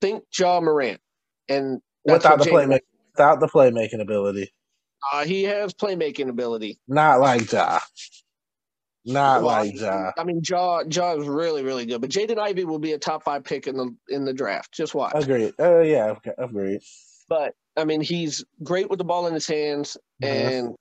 [0.01, 0.99] Think Ja Morant.
[1.47, 2.81] And Without the playmaking,
[3.13, 4.51] without the playmaking ability,
[5.13, 6.79] Uh, he has playmaking ability.
[6.87, 7.79] not like Ja,
[9.05, 10.11] not Well, like Ja.
[10.17, 13.23] I mean, Jaw Jaw is really really good, but Jaden Ivey will be a top
[13.23, 14.73] five pick in the in the draft.
[14.73, 15.13] Just watch.
[15.15, 15.53] Agreed.
[15.59, 16.81] Uh, yeah, okay, agreed.
[17.29, 20.75] But I mean, he's great with the ball in his hands, and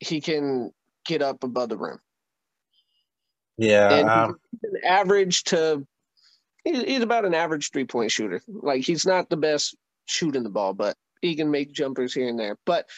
[0.00, 0.70] he can
[1.04, 1.98] get up above the rim.
[3.58, 5.86] Yeah, and um, he's an average to
[6.64, 8.40] he's about an average three point shooter.
[8.48, 12.38] Like he's not the best shooting the ball, but he can make jumpers here and
[12.38, 12.56] there.
[12.66, 12.88] But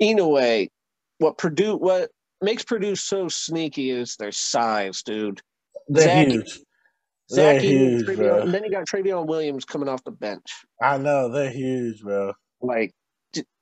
[0.00, 0.70] anyway,
[1.18, 5.40] what Purdue what makes Purdue so sneaky is their size, dude.
[5.88, 6.60] they're Zach- huge.
[7.30, 10.44] They're huge, Travion- and then you got Trevion Williams coming off the bench.
[10.82, 12.34] I know they're huge, bro.
[12.60, 12.92] Like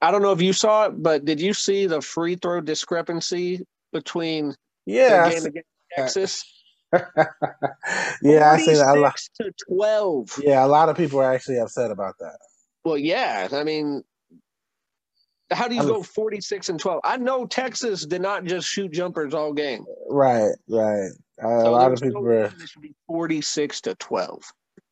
[0.00, 3.66] I don't know if you saw it, but did you see the free throw discrepancy
[3.92, 4.54] between
[4.86, 6.44] Yeah, the game against Texas?
[8.22, 9.16] yeah, I see that a lot.
[9.40, 10.38] to twelve.
[10.42, 12.38] Yeah, a lot of people are actually upset about that.
[12.84, 13.48] Well, yeah.
[13.52, 14.02] I mean,
[15.52, 17.00] how do you go 46 and 12?
[17.04, 19.84] I know Texas did not just shoot jumpers all game.
[20.08, 21.10] Right, right.
[21.42, 22.42] Uh, a lot of no people are.
[22.44, 24.42] reason It should be 46 to 12.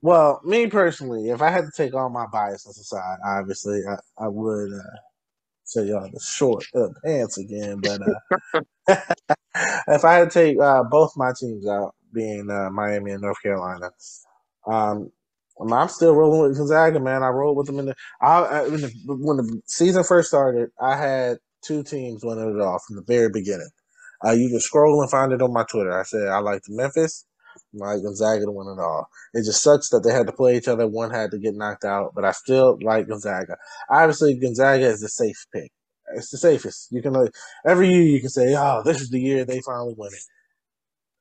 [0.02, 4.28] Well, me personally, if I had to take all my biases aside, obviously, I, I
[4.28, 4.96] would uh,
[5.64, 7.80] say y'all the short uh, pants again.
[7.80, 8.30] But uh,
[9.88, 13.42] if I had to take uh, both my teams out, being uh, Miami and North
[13.42, 13.90] Carolina,
[14.66, 15.10] um,
[15.72, 17.22] I'm still rolling with Gonzaga, man.
[17.22, 20.70] I rolled with them in the, I, I, when the when the season first started.
[20.80, 23.70] I had two teams winning it all from the very beginning.
[24.26, 25.98] Uh, you can scroll and find it on my Twitter.
[25.98, 27.26] I said I liked Memphis,
[27.78, 29.08] like Gonzaga to win it all.
[29.34, 30.86] It just sucks that they had to play each other.
[30.86, 33.56] One had to get knocked out, but I still like Gonzaga.
[33.90, 35.70] Obviously, Gonzaga is the safe pick.
[36.14, 36.88] It's the safest.
[36.90, 37.32] You can like
[37.66, 40.22] every year you can say, "Oh, this is the year they finally win it."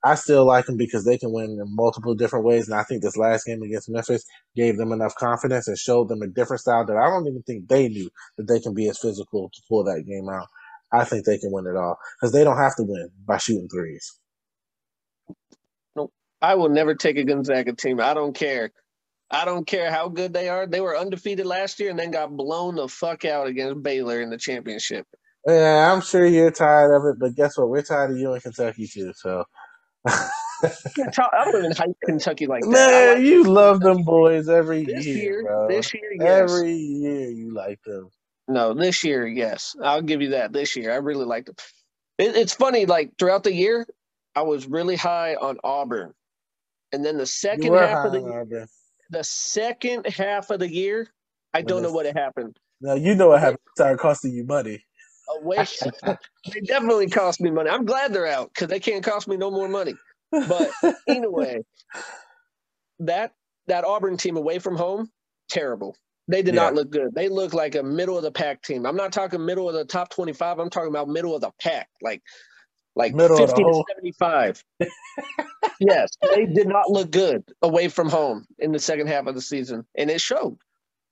[0.03, 3.01] I still like them because they can win in multiple different ways, and I think
[3.01, 4.23] this last game against Memphis
[4.55, 7.67] gave them enough confidence and showed them a different style that I don't even think
[7.67, 10.47] they knew that they can be as physical to pull that game out.
[10.93, 13.67] I think they can win it all because they don't have to win by shooting
[13.67, 14.19] threes.
[16.41, 17.99] I will never take a Gonzaga team.
[17.99, 18.71] I don't care.
[19.29, 20.65] I don't care how good they are.
[20.67, 24.29] They were undefeated last year and then got blown the fuck out against Baylor in
[24.29, 25.05] the championship.
[25.45, 27.69] Yeah, I'm sure you're tired of it, but guess what?
[27.69, 29.13] We're tired of you in Kentucky too.
[29.15, 29.45] So,
[30.07, 30.29] I
[31.45, 32.69] don't even hype Kentucky like that.
[32.69, 35.43] Man, like you love them boys every this year, year.
[35.43, 35.67] bro.
[35.67, 36.51] This year, yes.
[36.51, 38.09] Every year you like them.
[38.47, 39.75] No, this year, yes.
[39.83, 40.53] I'll give you that.
[40.53, 41.55] This year, I really like them.
[42.17, 43.85] It, it's funny, like throughout the year,
[44.35, 46.13] I was really high on Auburn,
[46.91, 48.67] and then the second half of the Auburn.
[49.09, 51.07] the second half of the year,
[51.53, 52.57] I don't know what happened.
[52.81, 53.59] Now you know what happened.
[53.75, 54.83] Started costing you money.
[55.41, 55.65] Away,
[56.05, 57.69] they definitely cost me money.
[57.69, 59.93] I'm glad they're out because they can't cost me no more money.
[60.31, 60.71] But
[61.07, 61.63] anyway,
[62.99, 63.33] that
[63.67, 65.09] that Auburn team away from home,
[65.49, 65.95] terrible.
[66.29, 67.15] They did not look good.
[67.15, 68.85] They look like a middle of the pack team.
[68.85, 70.59] I'm not talking middle of the top 25.
[70.59, 72.21] I'm talking about middle of the pack, like
[72.97, 74.63] like Middle 50 to 75.
[75.79, 79.41] yes, they did not look good away from home in the second half of the
[79.41, 80.57] season, and it showed.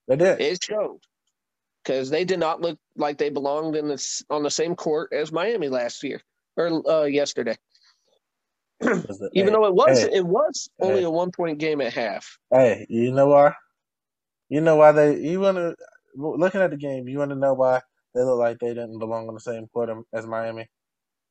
[0.07, 0.41] they did.
[0.41, 0.99] It showed
[1.83, 5.31] because they did not look like they belonged in this on the same court as
[5.31, 6.21] Miami last year
[6.57, 7.55] or uh, yesterday.
[8.81, 11.05] Even hey, though it was hey, it was only hey.
[11.05, 12.37] a one point game at half.
[12.51, 13.53] Hey, you know why?
[14.49, 15.19] You know why they?
[15.19, 15.75] You want to
[16.15, 17.07] looking at the game?
[17.07, 17.81] You want to know why
[18.15, 20.67] they look like they didn't belong on the same court as Miami?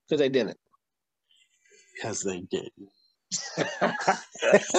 [0.09, 0.59] Because they didn't.
[1.97, 2.91] Because they didn't.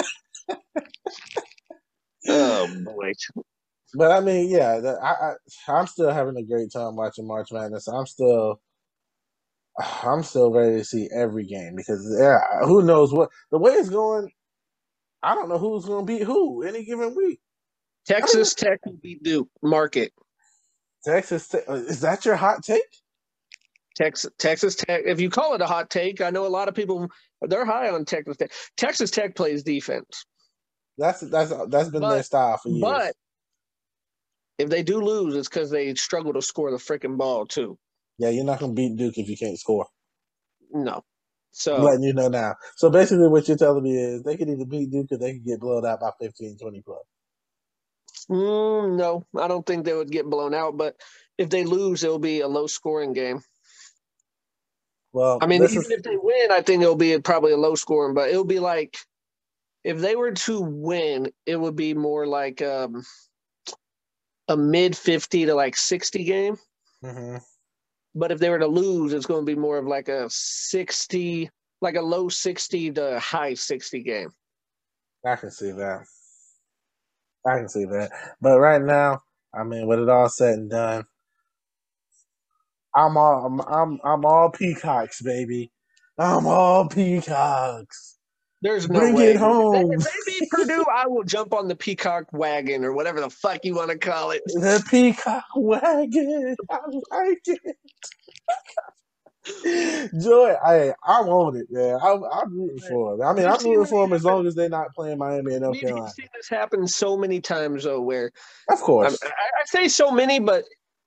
[2.28, 3.12] Oh boy.
[3.94, 5.34] But I mean, yeah, the, I, I
[5.68, 7.88] I'm still having a great time watching March Madness.
[7.88, 8.60] I'm still
[10.04, 13.90] I'm still ready to see every game because yeah, who knows what the way it's
[13.90, 14.30] going.
[15.22, 17.40] I don't know who's going to beat who any given week.
[18.06, 19.48] Texas Tech will beat Duke.
[19.62, 20.12] Mark it.
[21.04, 22.82] Texas, Te- is that your hot take?
[23.96, 25.02] Texas Texas Tech.
[25.06, 27.08] If you call it a hot take, I know a lot of people
[27.42, 28.52] they're high on Texas Tech.
[28.76, 30.26] Texas Tech plays defense.
[30.98, 32.82] That's that's that's been their style for years.
[32.82, 33.14] But
[34.58, 37.78] if they do lose, it's because they struggle to score the freaking ball too.
[38.18, 39.86] yeah, you're not going to beat Duke if you can't score.
[40.72, 40.94] No.
[40.96, 41.02] I'm
[41.52, 42.54] So letting you know now.
[42.76, 45.44] So basically, what you're telling me is they could either beat Duke or they could
[45.44, 46.98] get blown out by 15, 20 plus.
[48.30, 50.76] mm, no, I don't think they would get blown out.
[50.76, 50.96] But
[51.38, 53.40] if they lose, it'll be a low scoring game.
[55.16, 57.74] Well, I mean, even is if they win, I think it'll be probably a low
[57.74, 58.98] scoring, but it'll be like
[59.82, 63.02] if they were to win, it would be more like um,
[64.46, 66.58] a mid 50 to like 60 game.
[67.02, 67.40] mhm.
[68.14, 71.48] But if they were to lose, it's going to be more of like a 60,
[71.80, 74.28] like a low 60 to high 60 game.
[75.24, 76.04] I can see that.
[77.46, 78.10] I can see that.
[78.42, 79.22] But right now,
[79.54, 81.06] I mean, with it all said and done,
[82.96, 85.70] I'm all I'm I'm, I'm all peacocks, baby.
[86.18, 88.16] I'm all peacocks.
[88.62, 89.32] There's no Bring way.
[89.32, 89.90] it home.
[90.26, 93.90] Beat Purdue, I will jump on the peacock wagon or whatever the fuck you want
[93.90, 94.42] to call it.
[94.46, 96.56] The peacock wagon.
[96.70, 96.78] I
[97.10, 97.76] like it.
[100.20, 101.98] Joy, I I want it, man.
[102.02, 103.22] I'm, I'm rooting for him.
[103.22, 105.78] I mean, I'm rooting for him as long as they're not playing Miami and North
[105.80, 108.32] We've seen this happen so many times, though, where
[108.70, 109.18] Of course.
[109.22, 110.64] I I say so many, but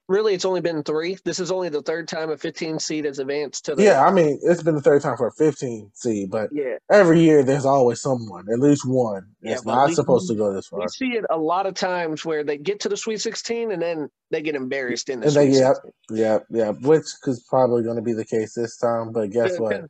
[0.09, 1.17] really it's only been three.
[1.23, 3.83] This is only the third time a 15 seed has advanced to the.
[3.83, 6.77] Yeah, I mean, it's been the third time for a 15 seed, but Yeah.
[6.91, 9.27] every year there's always someone, at least one.
[9.41, 10.79] Yeah, It's not we- supposed to go this far.
[10.81, 13.81] We see it a lot of times where they get to the Sweet 16 and
[13.81, 15.91] then they get embarrassed in the And Sweet yeah, 16.
[16.11, 19.11] yeah, yeah, which is probably going to be the case this time.
[19.13, 19.85] But guess Yeah, what?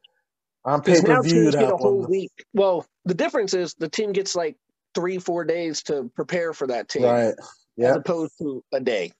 [0.65, 2.31] I'm Because pay now per teams viewed get a whole on the week.
[2.53, 4.57] Well, the difference is the team gets like
[4.93, 7.33] three, four days to prepare for that team, right.
[7.79, 9.13] as opposed to a day.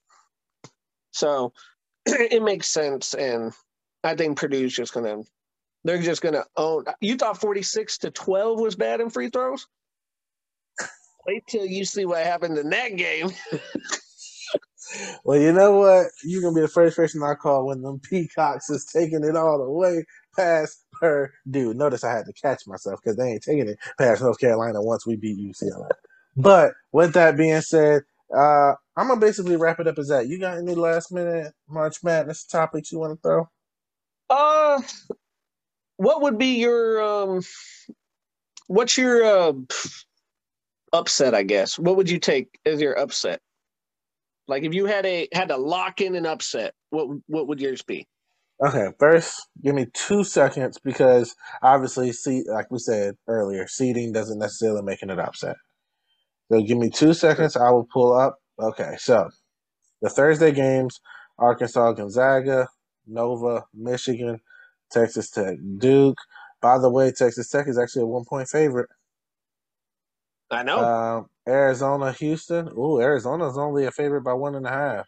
[1.12, 1.52] So
[2.06, 3.52] it makes sense, and
[4.04, 5.18] I think Purdue's just gonna.
[5.84, 6.84] They're just gonna own.
[7.00, 9.66] You thought forty six to twelve was bad in free throws.
[11.26, 13.30] Wait till you see what happened in that game.
[15.24, 16.08] Well, you know what?
[16.24, 19.58] You're gonna be the first person I call when them Peacocks is taking it all
[19.58, 20.04] the way
[20.36, 21.74] past Purdue.
[21.74, 25.06] Notice I had to catch myself because they ain't taking it past North Carolina once
[25.06, 25.90] we beat UCLA.
[26.36, 28.02] But with that being said,
[28.36, 30.28] uh, I'm gonna basically wrap it up as that.
[30.28, 33.48] You got any last minute March Madness topics you want to throw?
[34.28, 34.80] Uh,
[35.96, 37.42] what would be your um?
[38.66, 39.52] What's your uh
[40.92, 41.34] upset?
[41.34, 41.78] I guess.
[41.78, 43.40] What would you take as your upset?
[44.48, 47.82] Like if you had a had to lock in an upset, what what would yours
[47.82, 48.06] be?
[48.62, 54.38] Okay, first, give me two seconds because obviously, see, like we said earlier, seeding doesn't
[54.38, 55.56] necessarily make an upset.
[56.50, 57.56] So give me two seconds.
[57.56, 58.38] I will pull up.
[58.58, 59.28] Okay, so
[60.02, 61.00] the Thursday games:
[61.38, 62.68] Arkansas, Gonzaga,
[63.06, 64.40] Nova, Michigan,
[64.90, 66.18] Texas Tech, Duke.
[66.60, 68.90] By the way, Texas Tech is actually a one-point favorite.
[70.50, 70.78] I know.
[70.84, 72.68] Um, Arizona, Houston.
[72.76, 75.06] Ooh, Arizona's only a favorite by one and a half.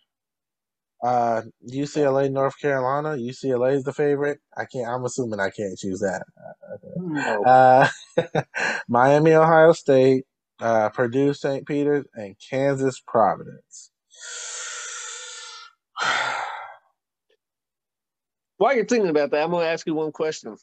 [1.03, 3.17] Uh, UCLA, North Carolina.
[3.17, 4.39] UCLA is the favorite.
[4.57, 4.89] I can't.
[4.89, 6.23] I'm assuming I can't choose that.
[6.97, 7.43] no.
[7.45, 7.89] Uh,
[8.89, 10.25] Miami, Ohio State.
[10.63, 11.67] Uh, Purdue, St.
[11.67, 13.93] Peter's, and Kansas, Providence.
[18.59, 20.57] While you're thinking about that, I'm gonna ask you one question.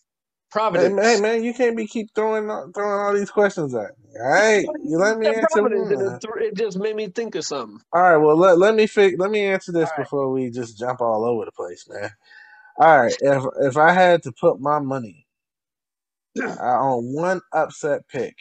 [0.73, 0.89] Hey, Providence.
[0.89, 4.11] man, hey, man, you can't be keep throwing throwing all these questions at me.
[4.21, 7.79] All right, you let me answer Providence, it, just made me think of something.
[7.91, 10.07] All right, well let, let me fig- let me answer this All right.
[10.07, 12.11] before we just jump all over the place, man.
[12.79, 15.27] All right, if if I had to put my money
[16.41, 18.35] on one upset pick,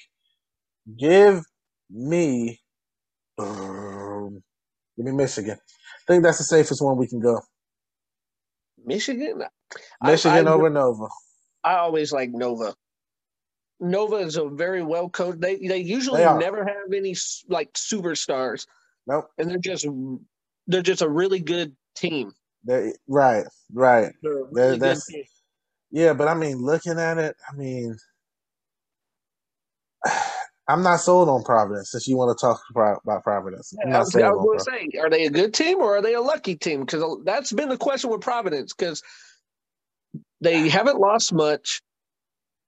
[0.96, 1.42] give
[1.90, 2.60] me
[3.38, 4.42] um,
[4.96, 5.58] give me Michigan.
[5.58, 7.40] I think that's the safest one we can go.
[8.84, 9.42] Michigan.
[10.02, 11.06] I- Michigan I, over Nova.
[11.64, 12.74] I always like Nova.
[13.80, 15.40] Nova is a very well coached.
[15.40, 17.14] They they usually They never have any
[17.48, 18.66] like superstars,
[19.06, 19.28] Nope.
[19.38, 19.86] and they're just
[20.66, 22.32] they're just a really good team.
[22.64, 24.12] They, right, right.
[24.22, 25.24] They're a That- really good that's- team.
[25.90, 27.96] Yeah, but I mean, looking at it, I mean,
[30.68, 31.90] I'm not sold on Providence.
[31.92, 35.08] Since you want to talk about Providence, I'm not I was going to say, are
[35.08, 36.80] they a good team or are they a lucky team?
[36.80, 38.74] Because that's been the question with Providence.
[38.74, 39.02] Because
[40.42, 41.80] they haven't lost much,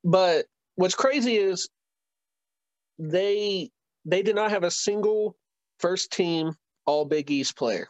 [0.03, 0.47] but
[0.77, 1.69] what's crazy is
[2.99, 3.71] they
[4.07, 5.37] they did not have a single
[5.79, 6.55] first team
[6.87, 7.89] All Big East player.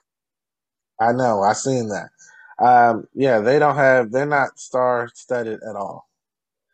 [1.01, 1.41] I know.
[1.41, 2.09] I seen that.
[2.59, 4.11] Um, yeah, they don't have.
[4.11, 6.09] They're not star studded at all.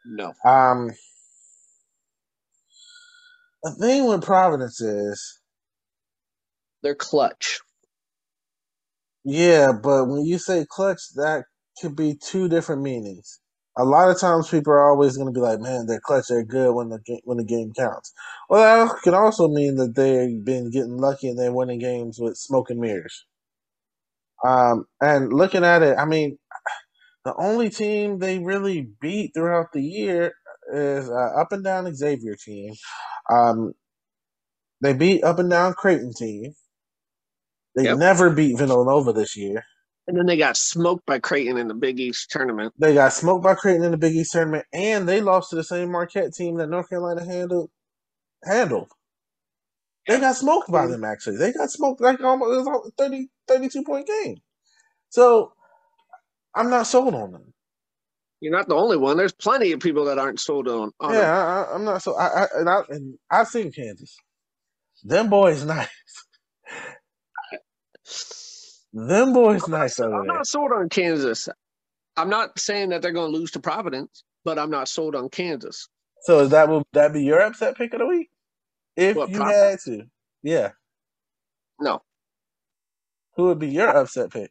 [0.05, 0.91] No, Um,
[3.67, 5.41] the thing with Providence is,
[6.83, 7.61] they're clutch.
[9.25, 11.45] yeah, but when you say clutch, that
[11.81, 13.41] could be two different meanings.
[13.79, 16.27] A lot of times, people are always going to be like, "Man, they're clutch.
[16.29, 18.13] They're good when the game, when the game counts."
[18.51, 22.37] Well, that can also mean that they've been getting lucky and they're winning games with
[22.39, 23.27] smoke and mirrors.
[24.45, 26.39] Um, and looking at it, I mean,
[27.25, 30.33] the only team they really beat throughout the year
[30.73, 32.75] is uh, up and down Xavier team.
[33.31, 33.73] Um,
[34.83, 36.55] they beat up and down Creighton team.
[37.77, 37.99] They Yep.
[37.99, 39.65] never beat Villanova this year.
[40.09, 42.75] And then they got smoked by Creighton in the Big East tournament.
[42.79, 45.65] They got smoked by Creighton in the Big East tournament, and they lost to the
[45.65, 47.71] same Marquette team that North Carolina handled.
[48.45, 48.91] Handled.
[50.09, 51.05] They got smoked by them.
[51.05, 54.37] Actually, they got smoked like almost it was a 30, 32 point game.
[55.11, 55.53] So
[56.55, 57.55] I'm not sold on them.
[58.41, 59.17] You're not the only one.
[59.17, 60.93] There's plenty of people that aren't sold on.
[61.01, 61.67] on yeah.
[61.71, 62.17] I, I'm not so.
[62.17, 64.17] I, I and I and I've seen Kansas.
[65.05, 65.89] Them boys nice.
[68.93, 71.49] Them boys I'm nice over I'm not sold on Kansas.
[72.17, 75.29] I'm not saying that they're going to lose to Providence, but I'm not sold on
[75.31, 75.89] Kansas.
[76.23, 78.31] So that would that be your upset pick of the week?
[78.97, 79.47] If What, you Pop?
[79.47, 80.05] had to,
[80.43, 80.73] yeah.
[81.81, 82.03] No.
[83.37, 84.51] Who would be your upset pick?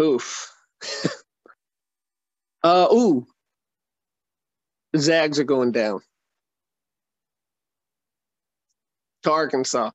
[0.00, 0.52] Oof.
[2.64, 3.26] uh ooh.
[4.96, 6.00] Zags are going down.
[9.24, 9.90] To Arkansas.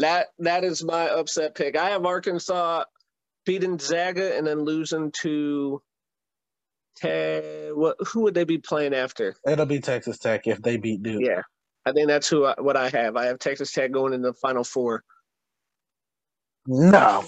[0.00, 1.76] That that is my upset pick.
[1.76, 2.84] I have Arkansas
[3.46, 5.82] beating Zaga and then losing to
[7.00, 9.36] Te- what who would they be playing after?
[9.46, 11.22] It'll be Texas Tech if they beat Duke.
[11.22, 11.42] Yeah.
[11.86, 13.16] I think that's who I, what I have.
[13.16, 15.04] I have Texas Tech going in the final four.
[16.66, 17.24] No,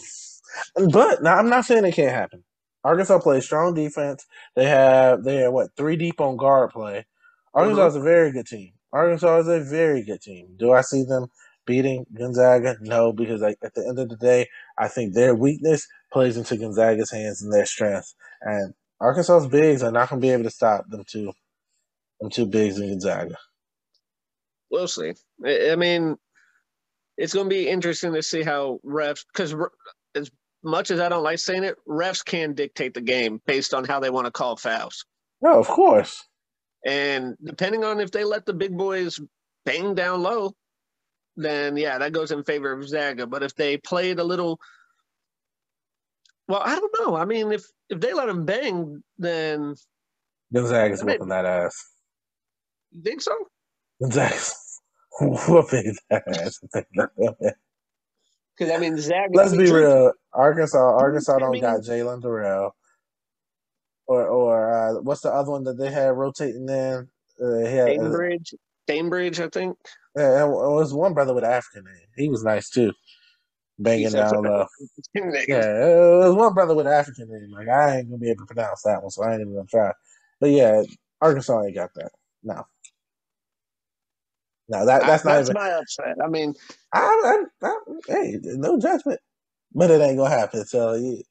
[0.92, 2.44] but now I'm not saying it can't happen.
[2.84, 4.26] Arkansas plays strong defense.
[4.56, 7.06] They have they are what three deep on guard play.
[7.54, 8.72] Arkansas is a very good team.
[8.92, 10.54] Arkansas is a very good team.
[10.56, 11.28] Do I see them
[11.66, 12.76] beating Gonzaga?
[12.80, 16.56] No, because like at the end of the day, I think their weakness plays into
[16.56, 18.14] Gonzaga's hands and their strength.
[18.42, 21.32] And Arkansas's bigs are not going to be able to stop them two,
[22.20, 23.36] them two bigs in Gonzaga.
[24.70, 25.12] We'll see.
[25.44, 26.16] I I mean,
[27.16, 29.54] it's going to be interesting to see how refs, because
[30.62, 34.00] much as I don't like saying it, refs can dictate the game based on how
[34.00, 35.04] they want to call fouls.
[35.40, 36.22] No, of course.
[36.84, 39.20] And depending on if they let the big boys
[39.64, 40.52] bang down low,
[41.36, 43.26] then yeah, that goes in favor of Zaga.
[43.26, 44.58] But if they played a little,
[46.48, 47.16] well, I don't know.
[47.16, 49.74] I mean, if if they let them bang, then
[50.52, 51.86] Gonzaga's whooping that ass.
[52.90, 53.32] you think so?
[54.00, 54.80] Gonzaga's
[55.20, 56.60] whooping that ass.
[58.60, 59.30] Because I mean, Zaga.
[59.32, 60.12] Let's be real.
[60.34, 62.70] Arkansas, Arkansas don't got Jalen Duren,
[64.06, 67.08] or or uh, what's the other one that they had rotating in?
[67.42, 68.54] Uh, had, uh, Cambridge,
[68.86, 69.78] Cambridge, I think.
[70.14, 72.06] yeah, it was one brother with an African name.
[72.16, 72.92] He was nice too,
[73.78, 74.66] banging down low.
[75.14, 75.32] Yeah.
[75.48, 77.50] Yeah, it was one brother with an African name.
[77.50, 79.66] Like I ain't gonna be able to pronounce that one, so I ain't even gonna
[79.66, 79.92] try.
[80.38, 80.82] But yeah,
[81.22, 82.10] Arkansas ain't got that.
[82.42, 82.66] No,
[84.70, 85.54] no, that that's not even.
[85.54, 86.16] my upset.
[86.24, 86.54] I mean,
[86.94, 89.18] I, I, I, hey, no judgment,
[89.74, 90.64] but it ain't gonna happen.
[90.64, 91.22] So, yeah.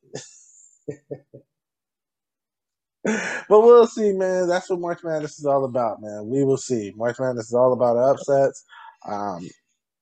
[3.49, 4.49] but we'll see, man.
[4.49, 6.27] That's what March Madness is all about, man.
[6.27, 6.91] We will see.
[6.97, 8.65] March Madness is all about upsets.
[9.07, 9.47] Um,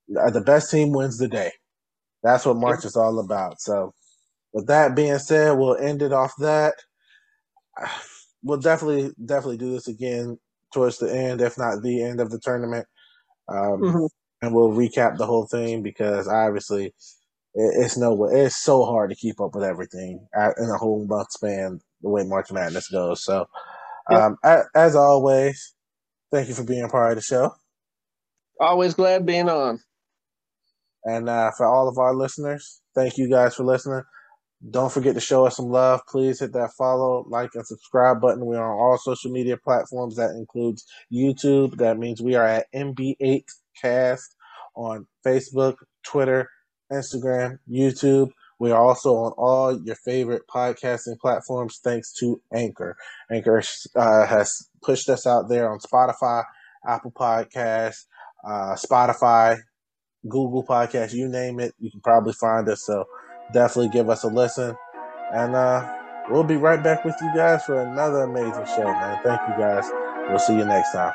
[0.07, 1.51] the best team wins the day.
[2.23, 3.61] That's what March is all about.
[3.61, 3.93] So,
[4.51, 6.73] with that being said, we'll end it off that.
[8.43, 10.38] We'll definitely, definitely do this again
[10.71, 12.85] towards the end, if not the end of the tournament.
[13.49, 14.09] Um, Mhm.
[14.41, 16.93] and we'll recap the whole thing because obviously it,
[17.55, 21.31] it's no way it's so hard to keep up with everything in a whole month
[21.31, 23.23] span the way March Madness goes.
[23.23, 23.47] So,
[24.09, 25.75] um, a, as always,
[26.31, 27.53] thank you for being part of the show,
[28.59, 29.81] always glad being on.
[31.05, 34.03] and uh, for all of our listeners, thank you guys for listening.
[34.72, 36.01] Don't forget to show us some love.
[36.08, 38.45] Please hit that follow, like, and subscribe button.
[38.45, 40.16] We are on all social media platforms.
[40.16, 41.78] That includes YouTube.
[41.78, 43.45] That means we are at MB8
[43.80, 44.36] Cast
[44.76, 46.49] on Facebook, Twitter,
[46.91, 48.32] Instagram, YouTube.
[48.60, 52.97] We are also on all your favorite podcasting platforms thanks to Anchor.
[53.32, 53.62] Anchor
[53.95, 56.43] uh, has pushed us out there on Spotify,
[56.88, 58.05] Apple Podcasts,
[58.43, 59.60] uh, Spotify,
[60.28, 61.76] Google Podcasts, you name it.
[61.78, 62.84] You can probably find us.
[62.84, 63.05] So
[63.51, 64.75] definitely give us a listen.
[65.33, 65.97] And uh,
[66.29, 69.19] we'll be right back with you guys for another amazing show, man.
[69.23, 69.85] Thank you guys.
[70.29, 71.13] We'll see you next time.